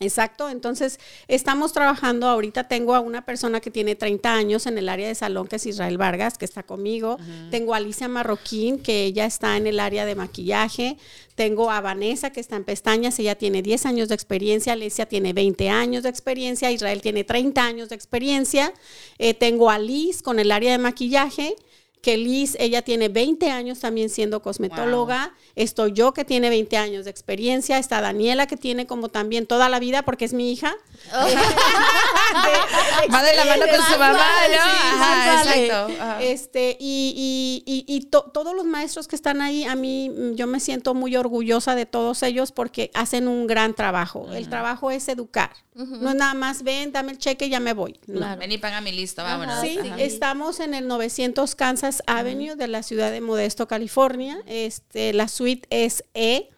Exacto, 0.00 0.48
entonces 0.48 1.00
estamos 1.26 1.72
trabajando, 1.72 2.28
ahorita 2.28 2.68
tengo 2.68 2.94
a 2.94 3.00
una 3.00 3.24
persona 3.24 3.58
que 3.58 3.72
tiene 3.72 3.96
30 3.96 4.32
años 4.32 4.66
en 4.66 4.78
el 4.78 4.88
área 4.88 5.08
de 5.08 5.14
salón, 5.16 5.48
que 5.48 5.56
es 5.56 5.66
Israel 5.66 5.98
Vargas, 5.98 6.38
que 6.38 6.44
está 6.44 6.62
conmigo, 6.62 7.18
tengo 7.50 7.74
a 7.74 7.78
Alicia 7.78 8.06
Marroquín, 8.06 8.78
que 8.78 9.02
ella 9.02 9.26
está 9.26 9.56
en 9.56 9.66
el 9.66 9.80
área 9.80 10.06
de 10.06 10.14
maquillaje, 10.14 10.98
tengo 11.34 11.72
a 11.72 11.80
Vanessa, 11.80 12.30
que 12.30 12.38
está 12.38 12.54
en 12.54 12.62
pestañas, 12.62 13.18
ella 13.18 13.34
tiene 13.34 13.60
10 13.60 13.86
años 13.86 14.08
de 14.08 14.14
experiencia, 14.14 14.74
Alicia 14.74 15.06
tiene 15.06 15.32
20 15.32 15.68
años 15.68 16.04
de 16.04 16.10
experiencia, 16.10 16.70
Israel 16.70 17.02
tiene 17.02 17.24
30 17.24 17.60
años 17.60 17.88
de 17.88 17.96
experiencia, 17.96 18.72
eh, 19.18 19.34
tengo 19.34 19.68
a 19.68 19.80
Liz 19.80 20.22
con 20.22 20.38
el 20.38 20.52
área 20.52 20.70
de 20.70 20.78
maquillaje, 20.78 21.56
que 22.00 22.16
Liz, 22.16 22.56
ella 22.60 22.82
tiene 22.82 23.08
20 23.08 23.50
años 23.50 23.80
también 23.80 24.08
siendo 24.08 24.40
cosmetóloga, 24.42 25.34
estoy 25.56 25.92
yo 25.92 26.12
que 26.12 26.24
tiene 26.24 26.48
20 26.48 26.76
años 26.76 27.04
de 27.04 27.10
experiencia, 27.10 27.78
está 27.78 28.00
Daniela 28.00 28.46
que 28.46 28.56
tiene 28.56 28.86
como 28.86 29.08
también 29.08 29.46
toda 29.46 29.68
la 29.68 29.80
vida 29.80 30.02
porque 30.02 30.24
es 30.24 30.32
mi 30.32 30.52
hija. 30.52 30.74
Va 33.12 33.22
de 33.22 33.36
la 33.36 33.44
mano 33.44 33.66
con 33.66 33.84
su 33.84 33.98
mamá, 33.98 34.26
¿no? 34.48 35.40
exacto. 35.40 35.88
Este, 36.20 36.76
y, 36.78 37.62
y, 37.66 37.84
y, 37.86 38.00
todos 38.10 38.54
los 38.54 38.64
maestros 38.64 39.08
que 39.08 39.16
están 39.16 39.40
ahí, 39.40 39.64
a 39.64 39.74
mí 39.74 40.10
mm, 40.10 40.34
yo 40.34 40.46
me 40.46 40.60
siento 40.60 40.94
muy 40.94 41.16
orgullosa 41.16 41.74
de 41.74 41.86
todos 41.86 42.22
ellos 42.22 42.52
porque 42.52 42.90
hacen 42.94 43.28
un 43.28 43.46
gran 43.46 43.74
trabajo. 43.74 44.28
El 44.32 44.48
trabajo 44.48 44.90
es 44.90 45.08
educar. 45.08 45.50
No 45.74 46.10
es 46.10 46.16
nada 46.16 46.34
más, 46.34 46.64
ven, 46.64 46.90
dame 46.90 47.12
el 47.12 47.18
cheque 47.18 47.46
y 47.46 47.50
ya 47.50 47.60
me 47.60 47.72
voy. 47.72 48.00
Ven 48.06 48.52
y 48.52 48.58
paga 48.58 48.80
mi 48.80 48.90
listo, 48.92 49.22
vámonos. 49.22 49.60
Sí, 49.60 49.78
estamos 49.98 50.60
en 50.60 50.74
el 50.74 50.88
900 50.88 51.54
Kansas 51.54 52.02
Avenue 52.06 52.56
de 52.56 52.68
la 52.68 52.82
ciudad 52.82 53.12
de 53.12 53.20
Modesto, 53.20 53.68
California. 53.68 54.38
Este, 54.46 55.12
la 55.12 55.28
suite 55.28 55.68
es 55.70 56.04
E. 56.14 56.50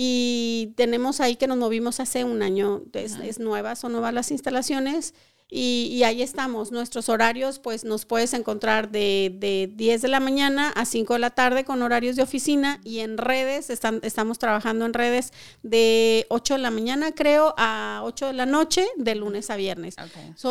Y 0.00 0.74
tenemos 0.76 1.20
ahí 1.20 1.34
que 1.34 1.48
nos 1.48 1.58
movimos 1.58 1.98
hace 1.98 2.22
un 2.22 2.40
año, 2.40 2.82
es, 2.92 3.16
es 3.16 3.40
nueva, 3.40 3.74
son 3.74 3.90
nuevas 3.90 4.14
las 4.14 4.30
instalaciones. 4.30 5.12
Y, 5.50 6.02
ahí 6.02 6.20
estamos. 6.20 6.72
Nuestros 6.72 7.08
horarios, 7.08 7.58
pues 7.58 7.82
nos 7.82 8.04
puedes 8.04 8.34
encontrar 8.34 8.90
de, 8.90 9.34
de, 9.34 9.70
10 9.74 10.02
de 10.02 10.08
la 10.08 10.20
mañana 10.20 10.72
a 10.76 10.84
5 10.84 11.14
de 11.14 11.18
la 11.18 11.30
tarde 11.30 11.64
con 11.64 11.80
horarios 11.80 12.16
de 12.16 12.22
oficina 12.22 12.80
y 12.84 12.98
en 12.98 13.16
redes, 13.16 13.70
están, 13.70 14.00
estamos 14.02 14.38
trabajando 14.38 14.84
en 14.84 14.92
redes 14.92 15.32
de 15.62 16.26
8 16.28 16.54
de 16.54 16.60
la 16.60 16.70
mañana, 16.70 17.12
creo, 17.12 17.54
a 17.56 18.02
8 18.04 18.26
de 18.26 18.32
la 18.34 18.44
noche, 18.44 18.86
de 18.96 19.14
lunes 19.14 19.48
a 19.48 19.56
viernes. 19.56 19.96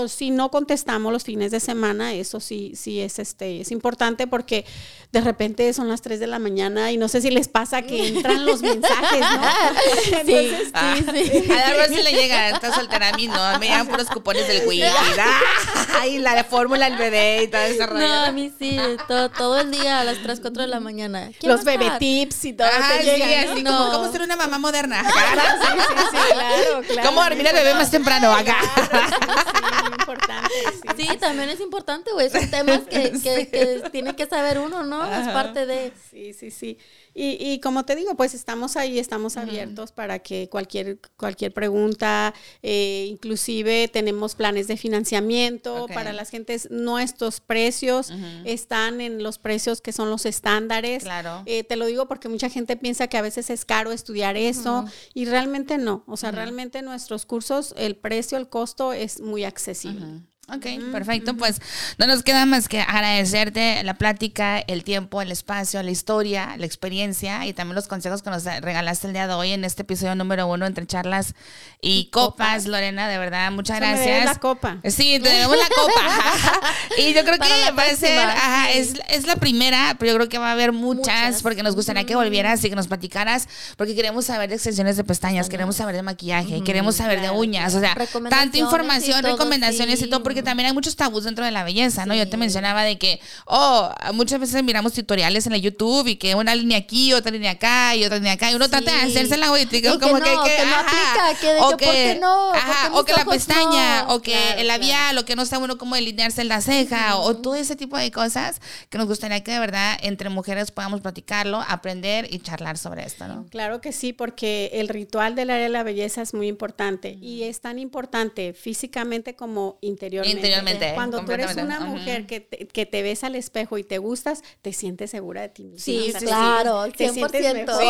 si 0.07 0.31
no 0.31 0.49
contestamos 0.49 1.13
los 1.13 1.23
fines 1.23 1.51
de 1.51 1.60
semana, 1.60 2.15
eso 2.15 2.39
sí, 2.39 2.71
sí 2.75 2.99
es, 2.99 3.19
este, 3.19 3.62
es 3.62 3.71
importante 3.71 4.25
porque 4.25 4.65
de 5.12 5.21
repente 5.21 5.71
son 5.73 5.89
las 5.89 6.01
3 6.01 6.19
de 6.19 6.27
la 6.27 6.39
mañana 6.39 6.91
y 6.91 6.97
no 6.97 7.07
sé 7.07 7.21
si 7.21 7.29
les 7.29 7.47
pasa 7.47 7.83
que 7.83 8.07
entran 8.07 8.47
los 8.47 8.63
mensajes, 8.63 9.19
¿no? 9.19 10.17
Entonces, 10.17 10.71
sí, 10.73 11.41
sí, 11.43 11.51
A 11.51 11.73
la 11.75 11.88
le 11.88 12.12
llega, 12.12 12.49
está 12.49 12.73
soltera 12.73 13.10
a 13.10 13.13
mí, 13.15 13.27
no, 13.27 13.60
me 13.60 13.67
llegan 13.67 13.88
puros 13.88 14.07
cupones 14.07 14.47
del 14.47 14.67
Wii 14.67 14.87
y 16.08 16.19
la 16.19 16.36
de 16.36 16.43
fórmula, 16.43 16.88
el 16.88 16.97
bebé 16.97 17.43
y 17.43 17.47
todo 17.47 17.62
ese 17.62 17.86
rollo. 17.86 18.08
No, 18.08 18.26
a 18.26 18.32
mí 18.32 18.52
sí, 18.58 18.80
todo, 19.08 19.30
todo 19.30 19.60
el 19.60 19.71
día 19.71 20.00
a 20.00 20.04
las 20.04 20.21
3, 20.21 20.39
4 20.39 20.62
de 20.63 20.67
la 20.67 20.80
mañana. 20.80 21.32
Los 21.41 21.63
bebé 21.63 21.91
tips 22.00 22.45
y 22.45 22.54
todo. 22.54 22.67
Ajá, 22.67 23.02
sí, 23.02 23.21
así 23.21 23.63
no. 23.63 23.78
como 23.78 23.91
cómo 23.91 24.12
ser 24.12 24.21
una 24.21 24.36
mamá 24.36 24.58
moderna. 24.58 25.04
Claro, 25.04 25.41
sí, 25.62 25.67
sí, 25.88 26.04
sí, 26.12 26.34
claro, 26.34 26.82
claro. 26.88 27.10
Cómo 27.10 27.23
dormir 27.23 27.47
al 27.47 27.56
bebé 27.56 27.73
más 27.73 27.91
temprano 27.91 28.34
acá. 28.34 28.58
sí, 28.62 29.91
importante. 30.00 30.54
Sí, 30.95 31.17
también 31.17 31.50
es 31.50 31.60
importante, 31.60 32.12
güey. 32.13 32.30
Son 32.30 32.50
temas 32.50 32.82
que, 32.82 33.12
que, 33.12 33.50
que, 33.50 33.89
tiene 33.91 34.15
que 34.15 34.26
saber 34.26 34.60
uno, 34.60 34.84
¿no? 34.84 35.06
Es 35.06 35.28
parte 35.30 35.65
de... 35.65 35.91
Sí, 36.12 36.34
sí, 36.34 36.52
sí. 36.52 36.78
Y, 37.19 37.38
y, 37.39 37.60
como 37.62 37.84
te 37.84 37.95
digo, 37.95 38.13
pues 38.15 38.36
estamos 38.36 38.78
ahí, 38.78 39.00
estamos 39.00 39.38
abiertos 39.38 39.91
para 39.91 40.19
que 40.19 40.50
cualquier, 40.50 41.00
cualquier 41.17 41.52
pregunta, 41.52 42.32
eh, 42.62 43.08
inclusive 43.10 43.88
tenemos 43.88 44.36
planes 44.36 44.67
de 44.67 44.76
financiamiento 44.77 45.87
para 45.93 46.13
las 46.13 46.29
gentes. 46.29 46.69
Nuestros 46.71 47.39
precios 47.39 48.11
están 48.45 49.01
en 49.01 49.23
los 49.23 49.37
precios 49.37 49.81
que 49.81 49.91
son 49.91 50.09
los 50.09 50.25
estándares. 50.25 51.03
Claro. 51.03 51.43
Eh, 51.45 51.63
te 51.63 51.75
lo 51.75 51.85
digo 51.85 52.07
porque 52.07 52.29
mucha 52.29 52.49
gente 52.49 52.77
piensa 52.77 53.07
que 53.07 53.17
a 53.17 53.21
veces 53.21 53.49
es 53.49 53.65
caro 53.65 53.91
estudiar 53.91 54.37
eso 54.37 54.85
y 55.13 55.25
realmente 55.25 55.77
no. 55.77 56.03
O 56.07 56.17
sea, 56.17 56.31
realmente 56.31 56.81
nuestros 56.81 57.25
cursos, 57.25 57.73
el 57.77 57.95
precio, 57.95 58.37
el 58.37 58.49
costo 58.49 58.93
es 58.93 59.19
muy 59.19 59.43
accesible. 59.43 60.21
Ok, 60.49 60.65
perfecto. 60.93 61.36
Pues 61.36 61.60
no 61.97 62.07
nos 62.07 62.23
queda 62.23 62.45
más 62.45 62.69
que 62.69 62.79
agradecerte 62.79 63.83
la 63.83 63.95
plática, 63.95 64.60
el 64.60 64.86
tiempo, 64.86 65.21
el 65.21 65.29
espacio, 65.29 65.83
la 65.83 65.91
historia, 65.91 66.55
la 66.57 66.65
experiencia 66.65 67.45
y 67.45 67.51
también 67.51 67.75
los 67.75 67.89
consejos 67.89 68.21
que 68.21 68.29
nos 68.29 68.45
regalaste 68.45 69.07
el 69.07 69.13
día 69.13 69.27
de 69.27 69.33
hoy 69.33 69.51
en 69.51 69.65
este 69.65 69.81
episodio 69.81 70.15
número 70.15 70.47
uno 70.47 70.65
entre 70.65 70.88
charlas 70.88 71.33
y, 71.81 72.10
copas. 72.12 72.65
Lorena, 72.65 73.10
de 73.10 73.17
verdad, 73.17 73.51
muchas 73.51 73.81
gracias. 73.81 74.23
la 74.23 74.36
copa. 74.36 74.77
Sí, 74.86 75.19
tenemos 75.21 75.57
la 75.57 75.67
copa. 75.67 76.71
y 76.97 77.13
yo 77.13 77.25
creo 77.25 77.39
que 77.39 77.71
va 77.77 77.83
a 77.83 77.95
ser, 77.97 78.17
ajá, 78.17 78.71
es, 78.71 78.93
es, 79.10 79.27
la 79.27 79.36
primera, 79.36 79.97
pero 79.99 80.13
yo 80.13 80.15
creo 80.15 80.29
que 80.29 80.38
va 80.38 80.47
a 80.47 80.51
haber 80.53 80.71
muchas, 80.71 81.43
porque 81.43 81.62
nos 81.62 81.75
gustaría 81.75 82.05
que 82.05 82.15
volvieras 82.15 82.63
y 82.63 82.69
que 82.69 82.75
nos 82.77 82.88
platicaras, 82.88 83.49
porque 83.75 83.95
queremos 83.95 84.23
saber 84.23 84.47
de 84.47 84.55
extensiones 84.55 84.95
de 84.95 85.03
pestañas, 85.03 85.49
queremos 85.49 85.75
saber 85.75 85.93
de 85.93 86.03
maquillaje, 86.03 86.63
queremos 86.63 86.95
saber 86.95 87.19
de 87.19 87.31
uñas, 87.31 87.75
o 87.75 87.81
sea, 87.81 87.97
tanta 88.29 88.57
información, 88.57 89.21
recomendaciones 89.23 90.01
y 90.01 90.10
todo, 90.10 90.23
porque 90.23 90.37
también 90.43 90.67
hay 90.67 90.73
muchos 90.73 90.95
tabús 90.95 91.23
dentro 91.23 91.45
de 91.45 91.52
la 91.52 91.63
belleza, 91.63 92.06
¿no? 92.06 92.15
Yo 92.15 92.28
te 92.28 92.38
mencionaba 92.38 92.84
de 92.84 92.97
que, 92.97 93.19
oh, 93.45 93.89
muchas 94.13 94.39
veces 94.39 94.63
miramos 94.63 94.93
tutoriales 94.93 95.45
en 95.45 95.54
la 95.54 95.58
YouTube 95.58 96.08
y 96.08 96.15
que 96.15 96.36
una 96.36 96.56
línea 96.56 96.78
aquí, 96.78 97.13
otra 97.13 97.32
línea 97.32 97.52
acá 97.52 97.95
y 97.95 98.06
otra 98.06 98.17
línea 98.17 98.34
acá, 98.34 98.52
y 98.52 98.56
uno 98.56 98.69
trata 98.69 98.91
de 98.91 99.02
hacerse 99.02 99.38
la 99.38 99.50
güey, 99.50 99.65
como 99.65 100.15
que, 100.17 100.23
que, 100.23 100.65
no 100.65 100.76
aplica, 100.76 101.39
que, 101.39 101.56
o 101.60 101.78
que, 101.78 102.17
no, 102.19 102.52
o 102.93 103.06
que 103.06 103.13
la 103.13 103.26
pestaña, 103.26 104.06
o 104.10 104.21
que 104.21 104.38
el 104.58 104.67
labial, 104.67 105.17
o 105.17 105.26
que 105.26 105.36
no 105.36 105.41
está 105.41 105.58
bueno 105.58 105.78
como 105.78 105.95
delinearse 105.95 106.41
en 106.41 106.47
la 106.47 106.62
ceja, 106.62 107.17
o 107.17 107.36
todo 107.38 107.56
ese 107.56 107.76
tipo 107.76 107.97
de 107.97 108.12
cosas 108.12 108.62
que 108.89 108.97
nos 108.97 109.08
gustaría 109.08 109.43
que 109.43 109.52
de 109.52 109.60
verdad 109.60 109.97
entre 110.02 110.30
mujeres 110.30 110.71
podamos 110.71 111.02
platicarlo, 111.02 111.63
aprender 111.67 112.28
y 112.32 112.39
charlar 112.39 112.78
sobre 112.78 113.04
esto, 113.04 113.28
¿no? 113.28 113.45
Claro 113.50 113.82
que 113.82 113.91
sí, 113.91 114.13
porque 114.13 114.71
el 114.73 114.89
ritual 114.89 115.36
del 115.36 115.50
área 115.50 115.63
de 115.63 115.69
la 115.69 115.84
belleza 115.84 116.21
es 116.21 116.34
muy 116.34 116.47
importante 116.47 117.17
y 117.21 117.43
es 117.43 117.62
tan 117.62 117.80
importante 117.80 118.54
físicamente 118.54 119.36
como 119.36 119.78
interiormente 119.82 120.26
interiormente. 120.27 120.91
Cuando 120.95 121.23
tú 121.23 121.31
eres 121.31 121.55
una 121.55 121.79
mujer 121.81 122.25
que, 122.25 122.39
te, 122.39 122.67
que 122.67 122.85
te 122.85 123.01
ves 123.01 123.23
al 123.23 123.35
espejo 123.35 123.77
y 123.77 123.83
te 123.83 123.97
gustas, 123.97 124.43
te 124.61 124.73
sientes 124.73 125.11
segura 125.11 125.41
de 125.41 125.49
ti 125.49 125.67
Sí, 125.77 126.13
claro, 126.19 126.87
te 126.91 127.09
100%. 127.09 127.13
Sientes 127.13 127.53
mejor, 127.53 127.83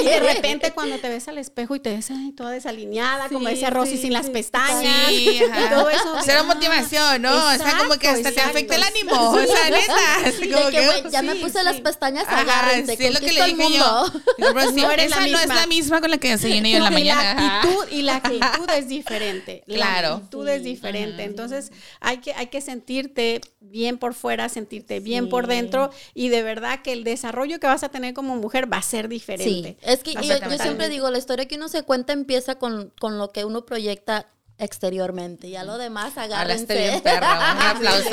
y 0.00 0.04
de 0.04 0.20
repente 0.34 0.72
cuando 0.72 0.98
te 0.98 1.08
ves 1.08 1.28
al 1.28 1.38
espejo 1.38 1.74
y 1.76 1.80
te 1.80 1.94
ves 1.94 2.08
toda 2.36 2.50
desalineada, 2.50 3.28
como 3.28 3.48
ese 3.48 3.68
Rosy 3.70 3.98
sin 3.98 4.12
las 4.12 4.30
pestañas, 4.30 5.10
y 5.10 5.40
todo 5.70 5.90
eso. 5.90 6.22
Será 6.22 6.42
motivación, 6.42 7.22
¿no? 7.22 7.34
o 7.34 7.56
sea, 7.56 7.78
como 7.78 7.98
que 7.98 8.08
hasta 8.08 8.32
te 8.32 8.40
afecta 8.40 8.76
el 8.76 8.82
ánimo, 8.82 9.30
o 9.30 9.38
sea, 9.38 9.70
neta. 9.70 10.56
como 10.56 10.70
que, 10.70 11.10
ya 11.10 11.22
me 11.22 11.36
puse 11.36 11.62
las 11.62 11.80
pestañas, 11.80 12.26
agárrense, 12.28 12.96
sí, 12.96 13.06
es 13.06 13.14
lo 13.14 13.20
que 13.20 13.32
le 13.32 13.44
dije 13.46 13.78
yo. 13.78 14.04
No 14.38 14.60
esa 14.60 15.26
no 15.26 15.38
es 15.38 15.48
la 15.48 15.66
misma 15.66 16.00
con 16.00 16.10
la 16.10 16.18
que 16.18 16.36
se 16.38 16.48
yo 16.48 16.56
en 16.56 16.82
la 16.82 16.90
mañana. 16.90 17.34
La 17.34 17.60
actitud, 17.60 17.84
y 17.90 18.02
la 18.02 18.16
actitud 18.16 18.70
es 18.76 18.88
diferente. 18.88 19.62
Claro. 19.66 20.08
La 20.08 20.14
actitud 20.16 20.48
es 20.48 20.64
diferente. 20.64 21.24
Entonces, 21.24 21.53
hay 22.00 22.18
que, 22.18 22.32
hay 22.34 22.46
que 22.48 22.60
sentirte 22.60 23.40
bien 23.60 23.98
por 23.98 24.14
fuera, 24.14 24.48
sentirte 24.48 25.00
bien 25.00 25.28
por 25.28 25.46
dentro 25.46 25.90
y 26.14 26.28
de 26.28 26.42
verdad 26.42 26.82
que 26.82 26.92
el 26.92 27.04
desarrollo 27.04 27.60
que 27.60 27.66
vas 27.66 27.82
a 27.82 27.88
tener 27.88 28.14
como 28.14 28.36
mujer 28.36 28.72
va 28.72 28.78
a 28.78 28.82
ser 28.82 29.08
diferente. 29.08 29.76
Sí. 29.80 29.86
Es 29.90 30.02
que 30.02 30.14
yo, 30.14 30.22
siempre 30.58 30.88
digo, 30.88 31.10
la 31.10 31.18
historia 31.18 31.46
que 31.46 31.56
uno 31.56 31.68
se 31.68 31.82
cuenta 31.82 32.12
empieza 32.12 32.56
con, 32.56 32.92
con 33.00 33.18
lo 33.18 33.30
que 33.30 33.44
uno 33.44 33.64
proyecta 33.66 34.28
exteriormente. 34.58 35.50
Ya 35.50 35.64
lo 35.64 35.78
demás, 35.78 36.16
agárrense. 36.16 37.00
un 37.02 37.08
aplauso. 37.12 38.10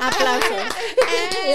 aplauso. 0.00 0.48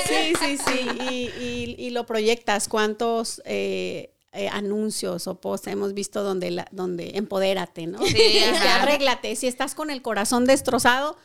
Sí, 0.08 0.34
sí, 0.40 0.58
sí. 0.58 0.90
Y, 1.10 1.76
y, 1.78 1.90
lo 1.92 2.06
proyectas. 2.06 2.68
¿Cuántos 2.68 3.42
eh, 3.46 4.12
eh, 4.34 4.50
anuncios 4.50 5.28
o 5.28 5.36
posts 5.36 5.67
hemos 5.67 5.93
visto 5.93 6.24
donde, 6.24 6.52
la, 6.52 6.67
donde 6.72 7.12
empodérate, 7.15 7.88
¿no? 7.88 8.04
Sí, 8.06 8.39
arréglate. 8.80 9.36
Si 9.36 9.48
estás 9.48 9.76
con 9.76 9.89
el 9.89 10.02
corazón 10.02 10.46
destrozado, 10.46 11.17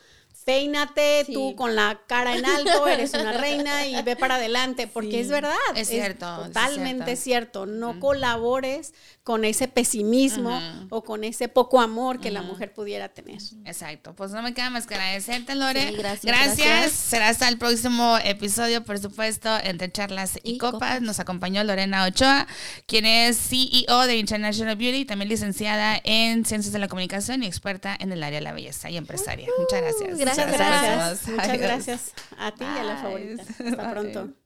peínate 0.45 1.25
tú 1.31 1.55
con 1.55 1.75
la 1.75 2.01
cara 2.07 2.35
en 2.35 2.45
alto, 2.45 2.87
eres 2.87 3.13
una 3.13 3.33
reina 3.33 3.85
y 3.87 4.01
ve 4.03 4.15
para 4.15 4.35
adelante, 4.35 4.87
porque 4.87 5.19
es 5.19 5.29
verdad. 5.29 5.55
Es 5.75 5.89
cierto. 5.89 6.25
totalmente 6.45 7.15
cierto. 7.15 7.65
No 7.65 7.99
colabores 7.99 8.93
con 9.29 9.45
ese 9.45 9.67
pesimismo 9.67 10.59
o 10.89 11.03
con 11.03 11.23
ese 11.23 11.49
poco 11.49 11.79
amor 11.79 12.19
que 12.19 12.31
la 12.31 12.41
mujer 12.41 12.73
pudiera 12.73 13.09
tener. 13.09 13.37
Exacto. 13.63 14.15
Pues 14.15 14.31
no 14.31 14.41
me 14.41 14.55
queda 14.55 14.71
más 14.71 14.87
que 14.87 14.95
agradecerte, 14.95 15.53
Lore. 15.53 15.91
gracias, 15.91 16.25
gracias, 16.25 16.91
Será 16.93 17.29
hasta 17.29 17.47
el 17.47 17.59
próximo 17.59 18.17
episodio, 18.23 18.83
por 18.83 18.97
supuesto, 18.97 19.55
entre 19.63 19.91
charlas 19.91 20.39
y, 20.41 20.57
copas. 20.57 21.03
Nos 21.03 21.19
acompañó 21.19 21.63
Lorena 21.63 22.05
Ochoa, 22.05 22.47
quien 22.87 23.05
es 23.05 23.37
CEO 23.37 24.07
de 24.07 24.17
International 24.17 24.75
Beauty, 24.75 25.05
también 25.05 25.29
licenciada 25.29 26.01
en 26.03 26.43
Ciencias 26.43 26.73
de 26.73 26.79
la 26.79 26.87
Comunicación 26.87 27.43
y 27.43 27.45
experta 27.45 27.95
en 27.99 28.11
el 28.11 28.23
área 28.23 28.39
de 28.39 28.43
la 28.45 28.53
belleza 28.53 28.89
y 28.89 28.97
empresaria. 28.97 29.47
Muchas 29.59 29.79
gracias. 29.79 30.17
Gracias, 30.17 30.51
gracias. 30.51 31.27
Muchas 31.27 31.57
gracias 31.59 32.13
a 32.35 32.51
ti 32.51 32.63
y 32.63 32.79
a 32.79 32.83
la 32.83 32.97
favorita. 32.97 33.43
Hasta 33.43 33.91
pronto. 33.91 34.38